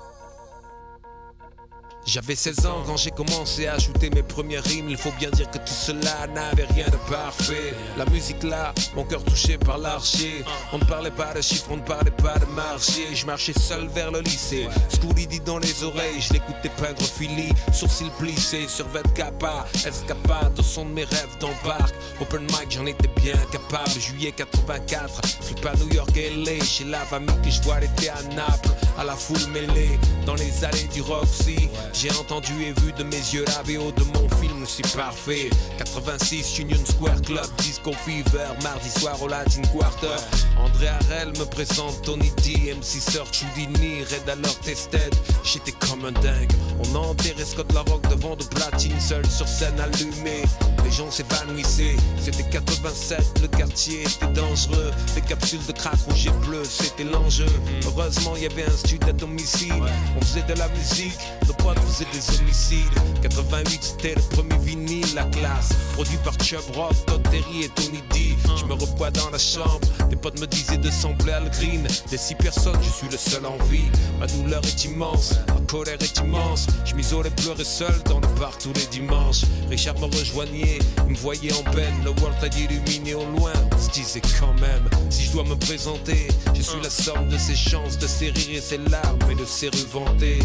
[2.05, 4.89] J'avais 16 ans quand j'ai commencé à ajouter mes premières rimes.
[4.89, 7.73] Il faut bien dire que tout cela n'avait rien de parfait.
[7.97, 10.43] La musique là, mon cœur touché par l'archer.
[10.73, 13.07] On ne parlait pas de chiffres, on ne parlait pas de marché.
[13.13, 14.67] Je marchais seul vers le lycée.
[14.93, 17.53] Schoolie dit dans les oreilles, je l'écoutais peindre Philly.
[17.71, 19.65] Sourcils plissés sur 20 kappa.
[19.73, 21.95] Escapade au son de mes rêves dans le parc.
[22.19, 23.89] Open mic, j'en étais bien capable.
[23.97, 26.65] Juillet 84, flip à New York et LA.
[26.65, 28.69] Chez la famille que je vois l'été à Naples.
[28.97, 31.69] À la foule mêlée, dans les allées du Roxy.
[31.93, 35.49] J'ai entendu et vu de mes yeux la BO de mon film si parfait.
[35.77, 40.15] 86 Union Square Club, Disco Fever, mardi soir au Latin Quarter.
[40.57, 45.13] André Harel me présente Tony D, MC Search Houdini, Red alors Tested.
[45.43, 49.79] J'étais comme un dingue, On a enterré Scott Larocque devant de platine, seul sur scène
[49.79, 50.43] allumé.
[50.83, 54.91] Les gens s'évanouissaient, c'était 87, le quartier était dangereux.
[55.15, 57.45] Les capsules de crack rouge et bleu, c'était l'enjeu.
[57.85, 59.73] Heureusement, il y avait un studio à domicile.
[60.17, 63.21] On faisait de la musique, nos potes faisaient des homicides.
[63.21, 65.69] 88, c'était le premier vinyle, la classe.
[65.93, 66.61] Produit par Chubb
[67.05, 68.35] Todd Terry et Tony D.
[68.57, 69.79] Je me repois dans la chambre,
[70.09, 71.87] des potes me disaient de sembler Al Green.
[72.09, 73.89] Des six personnes, je suis le seul en vie.
[74.19, 76.67] Ma douleur est immense, ma colère est immense.
[76.85, 79.43] Je m'isolais pleurer seul dans le bar tous les dimanches.
[79.69, 82.03] Richard me rejoignait, il me voyait en peine.
[82.03, 83.53] Le world a illuminé au loin.
[83.73, 87.37] On se disait quand même, si je dois me présenter, je suis la somme de
[87.37, 90.39] ses chances, de ses rires et ses larmes et de ses rues vantées.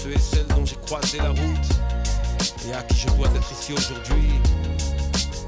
[0.00, 1.68] Ceux et celles dont j'ai croisé la route
[2.68, 4.30] et à qui je dois d'être ici aujourd'hui.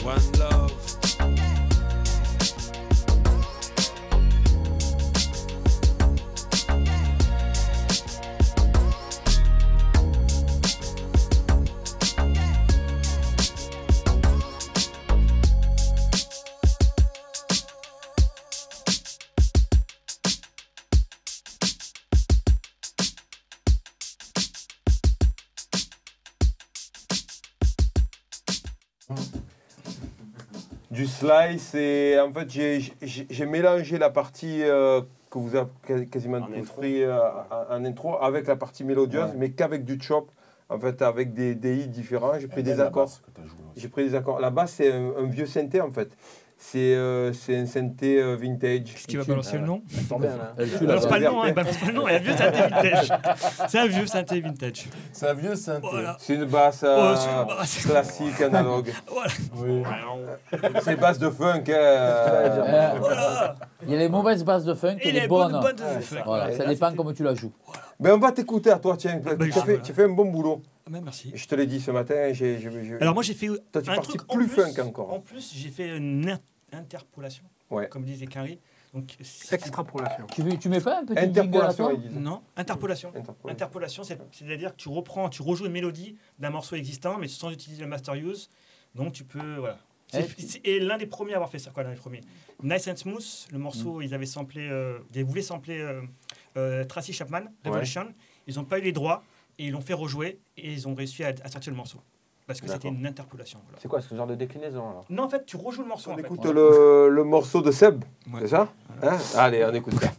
[0.05, 0.73] One love.
[31.21, 32.81] Slice et en fait j'ai-
[33.47, 36.41] mélangé la partie euh, que vous avez quas- quasiment
[36.77, 37.19] pris euh,
[37.71, 39.37] en intro avec la partie mélodieuse, Ouais.
[39.37, 40.31] mais qu'avec du chop.
[40.73, 43.11] En fait, avec des, des hits différents, pris des accords.
[43.75, 44.39] J'ai pris des accords.
[44.39, 46.17] La basse, c'est un, un vieux synthé en fait.
[46.63, 48.83] C'est euh, c'est un synthé euh, vintage.
[48.85, 50.55] Qu'est-ce qui va balancer le nom Ça sort bien, là.
[50.59, 52.21] Elle Balance la pas le nom, hein, balance pas le nom, il y a un
[52.21, 53.13] vieux synthé vintage.
[53.69, 54.85] C'est un vieux synthé vintage.
[55.13, 55.89] C'est un vieux synthé.
[55.91, 56.17] Voilà.
[56.21, 57.87] C'est une basse Oh, euh, c'est une basse.
[57.87, 58.93] classique analogue.
[59.09, 59.33] Voilà.
[59.57, 59.83] Oui.
[60.85, 61.65] c'est une basse de funk.
[61.71, 63.57] hein, Voilà.
[63.83, 65.53] Il y a les mauvaises bases de funk et, Et les les bonnes.
[65.61, 66.23] bonnes, de funk.
[66.27, 67.53] Voilà, ça dépend comment tu la joues.
[67.99, 69.19] Ben, on va t'écouter à toi, tiens.
[69.19, 69.79] tu, as Ben, fait, voilà.
[69.79, 70.63] tu as fait un bon boulot.
[70.87, 71.33] Ah, ben, merci.
[71.35, 72.15] Je te l'ai dit ce matin.
[72.33, 74.63] j'ai- j'ai- j'ai- Alors moi j'ai fait Toi, tu es un parti truc plus plus,
[74.63, 75.13] funk encore.
[75.13, 76.39] En plus j'ai fait une
[76.73, 77.89] interpolation, Ouais.
[77.89, 78.59] comme disait Carrie.
[78.93, 80.27] Donc c'est- Extrapolation.
[80.35, 83.11] Tu, veux- tu mets pas un petit Interpolation, non interpolation.
[83.11, 83.49] Interpolation.
[83.49, 87.51] Interpolation, c'est- c'est-à-dire que tu reprends, tu rejoues une mélodie d'un morceau existant, mais sans
[87.51, 88.51] utiliser le master use.
[88.97, 89.79] Donc tu peux, voilà.
[90.13, 90.25] Eh,
[90.65, 92.21] Et l'un des premiers à avoir fait ça, quoi, l'un des premiers.
[92.65, 96.03] Nice and Smooth, le morceau, ils avaient samplé, euh, ils voulaient sampler euh,
[96.57, 98.13] euh, Tracy Chapman, Revolution.
[98.49, 99.23] Ils n'ont pas eu les droits
[99.57, 102.01] et ils l'ont fait rejouer et ils ont réussi à, à sortir le morceau
[102.51, 103.61] parce que c'était une interpolation.
[103.65, 103.79] voilà.
[103.81, 105.05] C'est quoi ce genre de déclinaison alors?
[105.09, 106.11] Non, en fait, tu rejoues le morceau.
[106.11, 106.23] On en fait.
[106.23, 108.41] écoute le, le morceau de Seb, Ouais.
[108.41, 108.69] c'est ça?
[109.03, 109.17] Hein?
[109.37, 110.11] Allez, on écoute ça.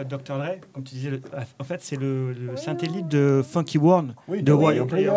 [0.00, 1.10] Euh, Dr Dre, comme tu disais.
[1.10, 1.22] le-
[1.58, 5.14] en fait, c'est le, le de Funky World Oui, de oui, Players.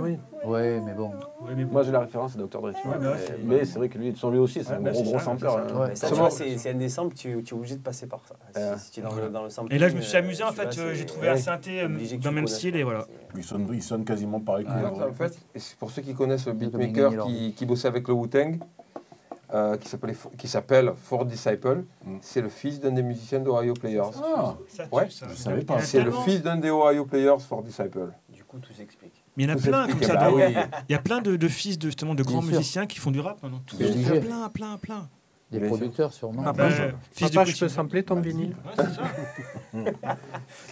[0.00, 0.16] oui.
[0.44, 1.10] Ouais, mais bon.
[1.40, 1.72] Ouais, mais bon.
[1.72, 2.60] Moi j'ai la référence, c'est Dr.
[2.60, 2.64] Dre.
[2.66, 4.80] Ouais, bah mais c'est- mais c'est vrai que lui, sur lui aussi, c'est Ouais, un
[4.80, 5.48] bah, gros gros ça, sampler.
[5.94, 6.56] c'est hein.
[6.58, 8.34] C'est un des samples, tu, tu es obligé de passer par ça.
[8.60, 8.76] Ouais.
[8.78, 9.72] Si, si tu es dans le, dans le sample.
[9.72, 11.88] Et là, je me suis amusé, en fait, euh, j'ai trouvé un synthé euh,
[12.20, 13.06] dans le même style, et voilà.
[13.36, 15.38] Il sonne, il sonne quasiment pareil que Ah, En fait,
[15.78, 17.12] pour ceux qui connaissent le beatmaker
[17.56, 18.58] qui bossait avec le Wu-Tang,
[19.54, 21.84] euh, qui s'appelait qui s'appelle Four Disciple.
[22.04, 22.16] Mm.
[22.20, 24.02] C'est le fils d'un des musiciens de Ohio Players.
[24.36, 25.26] Ah, Ça tue, Ouais, ça.
[25.30, 25.80] je savais pas.
[25.80, 28.12] C'est le fils d'un des Ohio Players, Four Disciple.
[28.28, 29.22] Du coup, tout s'explique.
[29.36, 30.14] Mais il y en a Tout plein comme ça.
[30.16, 30.42] Bah de- oui.
[30.88, 33.20] Il y a plein de, de fils de, justement, de grands musiciens qui font du
[33.20, 33.60] rap maintenant.
[33.78, 34.20] Bien Il y en a sûr.
[34.22, 35.08] plein, plein, plein.
[35.52, 35.76] Des Bien sûr.
[35.76, 36.42] producteurs, sûrement.
[36.42, 36.82] Papa, je,
[37.12, 39.02] fils de papa, je peux sampler ton vinyle Ouais, c'est ça.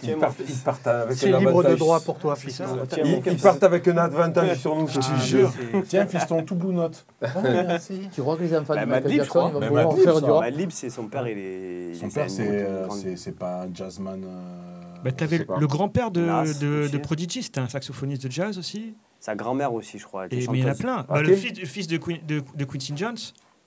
[0.03, 2.55] Ils partent, ils partent avec C'est libre de droit pour toi, C'est fils.
[2.57, 2.65] ça.
[2.89, 4.87] Tiens, Ils, partent avec un avantage sur nous.
[4.87, 5.53] Ah, je te mais jure.
[5.87, 7.05] Tiens, fiston, tout blue note.
[7.21, 8.09] Ah, merci.
[8.13, 9.49] Tu crois que les enfants Bah, de Michael je Jackson crois.
[9.49, 10.21] ils vont Bah, pouvoir faire ça.
[10.21, 11.93] du rap Madlib, c'est son père, il est.
[11.95, 14.23] Son père, c'est euh, c'est- pas un jazzman.
[14.23, 16.21] euh, Bah, t'avais le grand-père de,
[16.59, 18.95] de, de Prodigy, c'était un saxophoniste de jazz aussi.
[19.19, 20.25] Sa grand-mère aussi, je crois.
[20.31, 21.05] Et, mais il y en a plein.
[21.07, 23.17] Bah, Hakim le fils, le fils de, Queen- de, de Quincy Jones,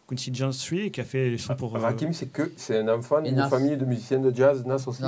[0.06, 1.74] Quincy Jones 3, qui a fait son pour.
[1.76, 5.02] euh, Rakim, c'est que c'est un enfant d'une famille de musiciens de jazz, Nas aussi.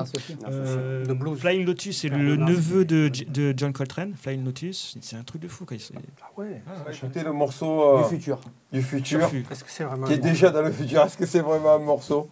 [0.49, 1.39] Euh, De blues.
[1.39, 4.15] Flying Lotus, c'est Père le neveu de, de John Coltrane.
[4.15, 5.65] Flying Lotus, c'est un truc de fou.
[5.67, 5.77] Quoi.
[5.79, 5.93] C'est-
[6.39, 6.63] Ouais.
[6.93, 8.41] Écoutez le morceau euh, Du futur.
[8.73, 9.21] du futur.
[9.51, 11.03] Est-ce que c'est vraiment qui est déjà dans le futur.
[11.03, 12.29] Est-ce que c'est vraiment un morceau?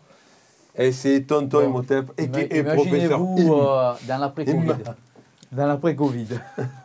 [0.77, 1.69] Et c'est Tonton Bon.
[1.71, 3.67] Imhotep et, Ima- et professeur Imaginez-vous Im.
[3.67, 4.73] euh, dans l'après-Covid.
[5.53, 6.27] Dans l'après-Covid.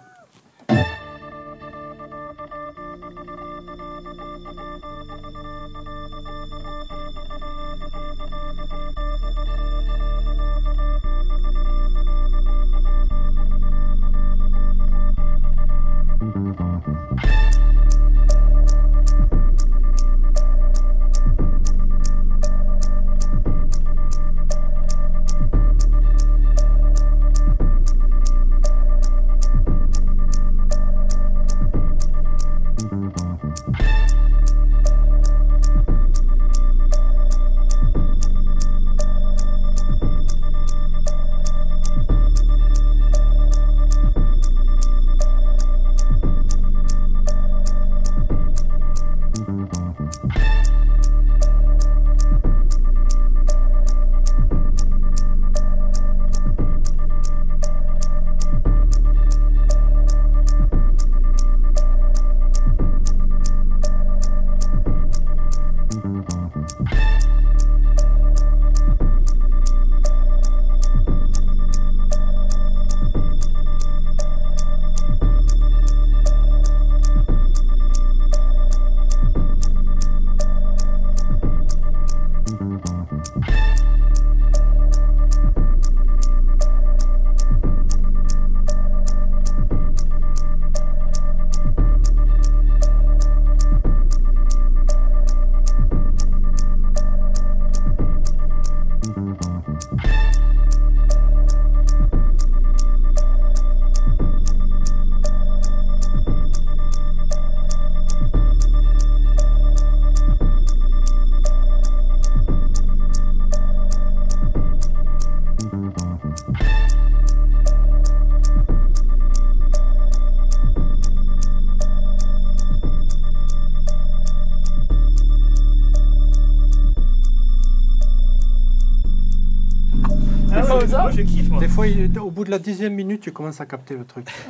[131.80, 134.28] fois, il- au bout de la dixième minute, tu commences à capter le truc.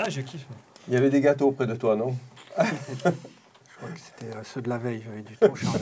[0.00, 0.46] Ah, je kiffe.
[0.86, 2.14] Il y avait des gâteaux près de toi, non?
[2.56, 3.10] Je crois
[3.92, 5.78] que c'était euh, ceux de la veille, j'avais du temps chargé.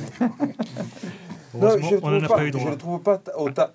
[1.54, 2.70] Non, je ne droit.
[2.70, 3.20] le trouve pas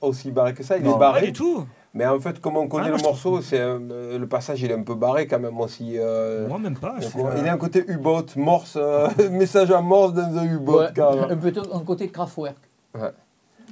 [0.02, 0.78] aussi barré que ça.
[0.78, 0.92] Il Non.
[0.92, 1.28] est Pas barré.
[1.28, 1.66] du tout.
[1.94, 4.74] Mais en fait, comme on connaît Ah, le morceau, c'est euh, le passage il est
[4.76, 5.94] un peu barré quand même aussi.
[5.98, 6.96] euh, Moi même pas.
[7.38, 10.92] il y a un côté U-boat, morse, euh, message en morse dans un U-boat.
[10.98, 11.00] Ouais,
[11.32, 12.56] un peu un côté Kraftwerk.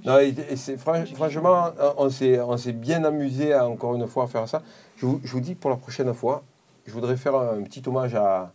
[0.06, 4.08] Non, et- et c'est- fran- franchement, on s'est, on s'est bien amusé à, encore une
[4.08, 4.62] fois à faire ça.
[4.98, 6.44] Je vous, je vous dis pour la prochaine fois,
[6.86, 8.52] je voudrais faire un petit hommage à,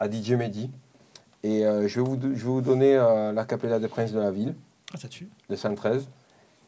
[0.00, 0.70] à DJ Mehdi.
[1.42, 4.18] Et euh, je, vais vous, je vais vous donner euh, la Capella des Princes de
[4.20, 4.54] la Ville
[4.92, 5.28] Ah, ça tue.
[5.48, 6.08] de 113.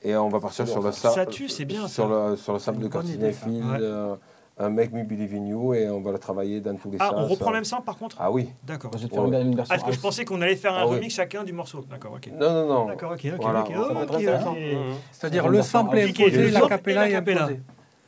[0.03, 1.27] Et on va partir sur le ça.
[1.27, 2.29] tue, c'est bien, Sur ça.
[2.31, 4.19] le, sur le sample de une
[4.61, 7.11] un Make Me Believe in You, et on va le travailler dans tous les Ah,
[7.11, 7.15] sens.
[7.19, 7.55] on reprend euh.
[7.55, 8.49] même ça par contre Ah oui.
[8.67, 8.91] D'accord.
[8.97, 9.55] Je Ouais.
[9.61, 10.97] Ah, parce que je pensais qu'on allait faire un Ah oui.
[10.97, 11.85] remix chacun du morceau.
[11.89, 12.31] D'accord, ok.
[12.39, 12.85] Non, non, non.
[12.87, 13.61] D'accord, ok, Voilà.
[13.61, 13.71] ok.
[14.15, 14.57] intéressant.
[15.13, 16.25] C'est-à-dire le compliqué.
[16.25, 17.61] imposé, la capella et imposé.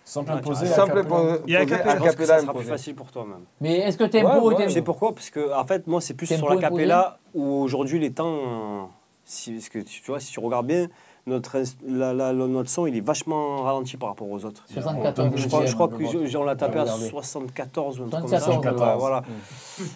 [0.04, 0.66] Simple Ah, imposé.
[0.66, 1.04] Simple a cappella.
[1.04, 1.90] posé, Il y a posé, Capella.
[1.92, 2.68] a Je pense que cappella ça sera plus imposé.
[2.70, 3.44] facile pour toi même.
[3.60, 6.00] Mais est-ce que tempo Ouais, ou ouais, Tu sais pourquoi Parce que en fait, moi,
[6.00, 8.90] c'est plus sur la imposé capella où aujourd'hui les temps.
[9.24, 10.88] Si, parce que tu vois, si tu regardes bien,
[11.26, 14.64] notre, la- la- la- notre son il est vachement ralenti par rapport aux autres.
[14.72, 17.08] 74 Je crois, je crois que on l'a tapé à Regardez.
[17.10, 18.40] 74 ou un truc comme ça.
[18.40, 19.22] 74, Ouais, voilà.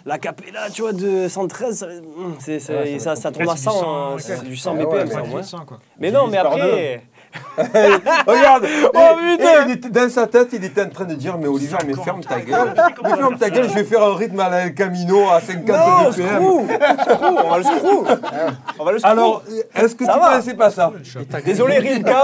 [0.05, 1.87] La capella, tu vois, de 113, ça,
[2.39, 3.69] c'est, c'est- Ouais, ça ça, ça tourne à compliqué.
[3.69, 5.33] 100, C'est du hein, 100, c'est du 100 ouais, BPM.
[5.33, 5.57] ouais, ça.
[5.99, 7.03] Mais non, mais après,
[7.57, 8.99] Regarde Oh,
[9.37, 11.93] putain il était- Dans sa tête, il était en train de dire Mais Olivier, mais
[11.93, 12.73] ferme ta gueule
[13.03, 16.09] Mais ferme ta gueule, je vais faire un rythme à la Camino à 50 Non,
[16.09, 16.11] BPM.
[16.11, 16.67] screw
[17.01, 18.05] Screw, on va le screw
[18.79, 19.43] On va le screw Alors,
[19.75, 20.35] est-ce que Ça tu va.
[20.37, 20.91] pensais pas ça
[21.45, 22.23] Désolé Rilka,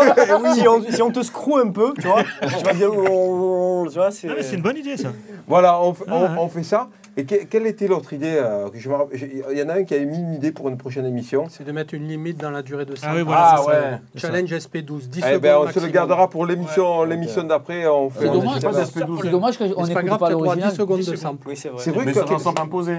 [0.55, 2.89] si, on, si on te screw un peu, tu vois, tu vas dire...
[2.93, 4.28] oh, Tu vois, c'est...
[4.30, 5.09] Ah, mais c'est une bonne idée, ça.
[5.47, 6.28] Voilà, on, Ah, ouais.
[6.39, 6.88] on fait ça.
[7.18, 9.68] Et que- quelle était l'autre idée euh, que je me rappelle- j'ai- Il y en
[9.68, 11.47] a un qui avait mis une idée pour une prochaine émission.
[11.49, 13.07] C'est de mettre une limite dans la durée de ça.
[13.09, 13.70] Ah oui, voilà, Ah c'est ça.
[13.72, 13.97] ouais.
[14.16, 17.88] Challenge SP12, 10 Eh secondes ben, on se le gardera pour l'émission l'émission d'après.
[17.88, 18.84] On fait C'est dommage, fait pas ça.
[18.84, 19.20] SP12.
[19.22, 20.72] c'est dommage qu'on C'est pas grave, pas tu as droit à 10 l'original.
[20.76, 21.32] secondes 10 de secondes.
[21.32, 21.47] sample.
[21.49, 21.82] Oui, c'est vrai.
[21.84, 22.26] C'est vrai Mais que ça
[22.60, 22.97] imposé.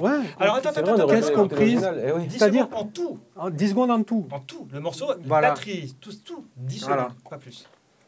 [0.00, 0.10] Ouais.
[0.40, 2.26] Alors attends, attends, Qu'est-ce qu'on prise eh oui.
[2.26, 3.18] 10 C'est-à-dire- secondes en tout.
[3.36, 4.26] En 10 secondes en tout.
[4.32, 4.66] En tout.
[4.72, 5.50] Le morceau, Voilà.
[5.50, 6.44] batterie, tout, tout.
[6.56, 7.02] 10 Voilà.
[7.04, 7.66] secondes, pas plus.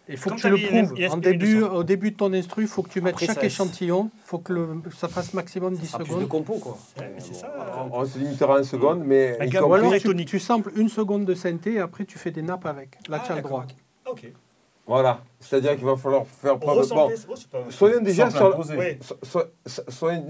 [0.09, 0.57] Il faut Comme que tu le
[0.87, 0.95] prouves.
[1.13, 3.45] En début, au début de ton instru, il faut que tu mettes Après, chaque ça-
[3.47, 4.11] échantillon.
[4.25, 6.29] Il faut que le- ça fasse maximum 10 Ah, plus de secondes.
[6.29, 6.79] compo, quoi.
[6.99, 7.53] Mais c'est ça.
[7.93, 11.25] On se limitera secondes, mais y gamme Ou compris- alors tu, tu samples une seconde
[11.27, 12.97] de synthé et après tu fais des nappes avec.
[13.09, 13.67] Là, Ah, tu as le droit.
[14.11, 14.33] ok.
[14.87, 17.11] Voilà, c'est-à-dire qu'il va falloir faire preuve de bon.
[17.29, 18.57] Oh, Soyons déjà sur.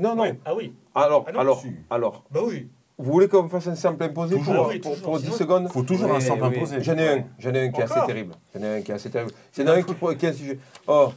[0.01, 0.37] non, non.
[0.45, 0.73] Ah oui.
[0.97, 2.69] Alors, Ah non, alors, alors, Bah oui.
[2.99, 4.55] Vous voulez qu'on fasse un sample imposé Toujours.
[4.55, 6.57] pour, Ah oui, pour- toujours, pour 10 sinon- secondes faut toujours Oui, un sample oui.
[6.57, 6.83] imposé.
[6.83, 8.35] J'en ai un, j'en ai un qui est assez terrible.
[8.55, 9.33] J'en ai un qui est assez terrible.
[9.57, 10.59] Il a un qui, qui est un sujet.
[10.87, 11.09] Oh,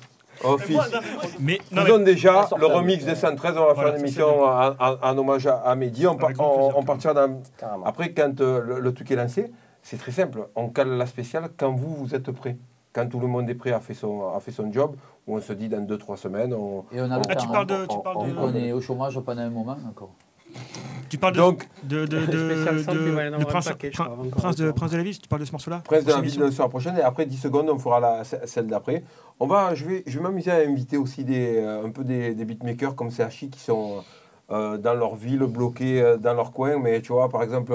[0.44, 0.76] oh Mais fils.
[0.76, 1.00] moi, non,
[1.40, 4.44] mais non, Faisons mais- déjà le remix des 113, on va Voilà, faire une émission
[4.44, 6.06] en, hommage à, à Mehdi.
[6.08, 7.42] On, par- grand on- on partira dans...
[7.58, 7.86] Carrément.
[7.86, 9.52] Après, quand euh, le, le truc est lancé,
[9.82, 10.48] c'est très simple.
[10.56, 12.58] On cale la spéciale quand vous, vous êtes prêts.
[12.94, 15.42] Quand tout le monde est prêt, a fait son, a fait son job, ou on
[15.42, 16.84] se dit dans 2-3 semaines, on...
[16.92, 17.52] Et on a le Ah, tu temps.
[17.54, 17.74] parles de.
[17.74, 17.86] hein.
[17.90, 18.34] Tu parles de.
[18.36, 20.12] qu'on est au chômage pendant un moment encore.
[21.10, 21.40] Tu parles de.
[21.40, 24.72] Donc, de, de, de, Prince, paquet, je Prin- crois, encore Prince, de.
[24.72, 26.70] Prince de la Ville, tu parles de ce morceau-là Prince de la ville la soirée
[26.70, 29.04] prochaine, et après 10 secondes, on fera la, ce- celle d'après.
[29.40, 32.34] On va, je vais, je vais m'amuser à inviter aussi des, euh, un peu des,
[32.34, 34.04] des beatmakers comme CHI qui sont
[34.52, 37.74] euh, dans leur ville, bloqués euh, dans leur coin, mais tu vois, par exemple,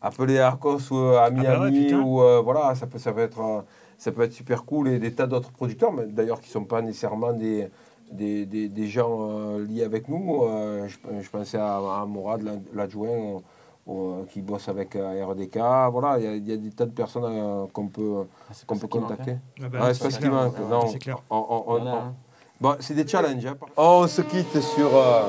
[0.00, 3.20] appeler à Arcos ou à bah ouais, Miami, ou euh, voilà, ça peut, ça, peut
[3.20, 3.64] être,
[3.98, 6.64] ça peut être super cool, et des tas d'autres producteurs, mais d'ailleurs qui ne sont
[6.64, 7.68] pas nécessairement des,
[8.12, 10.42] des, des, des gens euh, liés avec nous.
[10.44, 13.40] Euh, je, je pensais à, à Morad, l'ad- l'adjoint.
[13.88, 15.56] euh, qui bosse avec RDK,
[15.90, 18.26] voilà, il y y, a des tas de personnes euh, qu'on peut,
[18.66, 19.36] qu'on peut contacter.
[19.80, 20.52] Ah c'est pas ce qui manque.
[20.58, 21.22] Ah, Non, C'est clair.
[21.30, 22.14] on- on- on- Voilà, on- hein.
[22.60, 23.46] Bon, c'est des challenges.
[23.46, 23.56] hein.
[23.78, 25.22] On se quitte sur euh,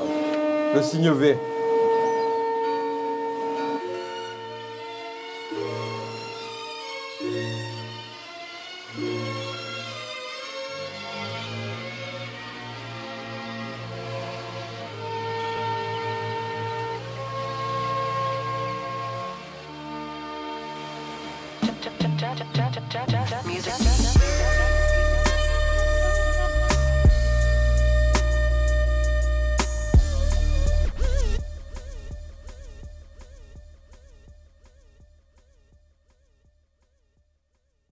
[0.74, 1.38] le signe V.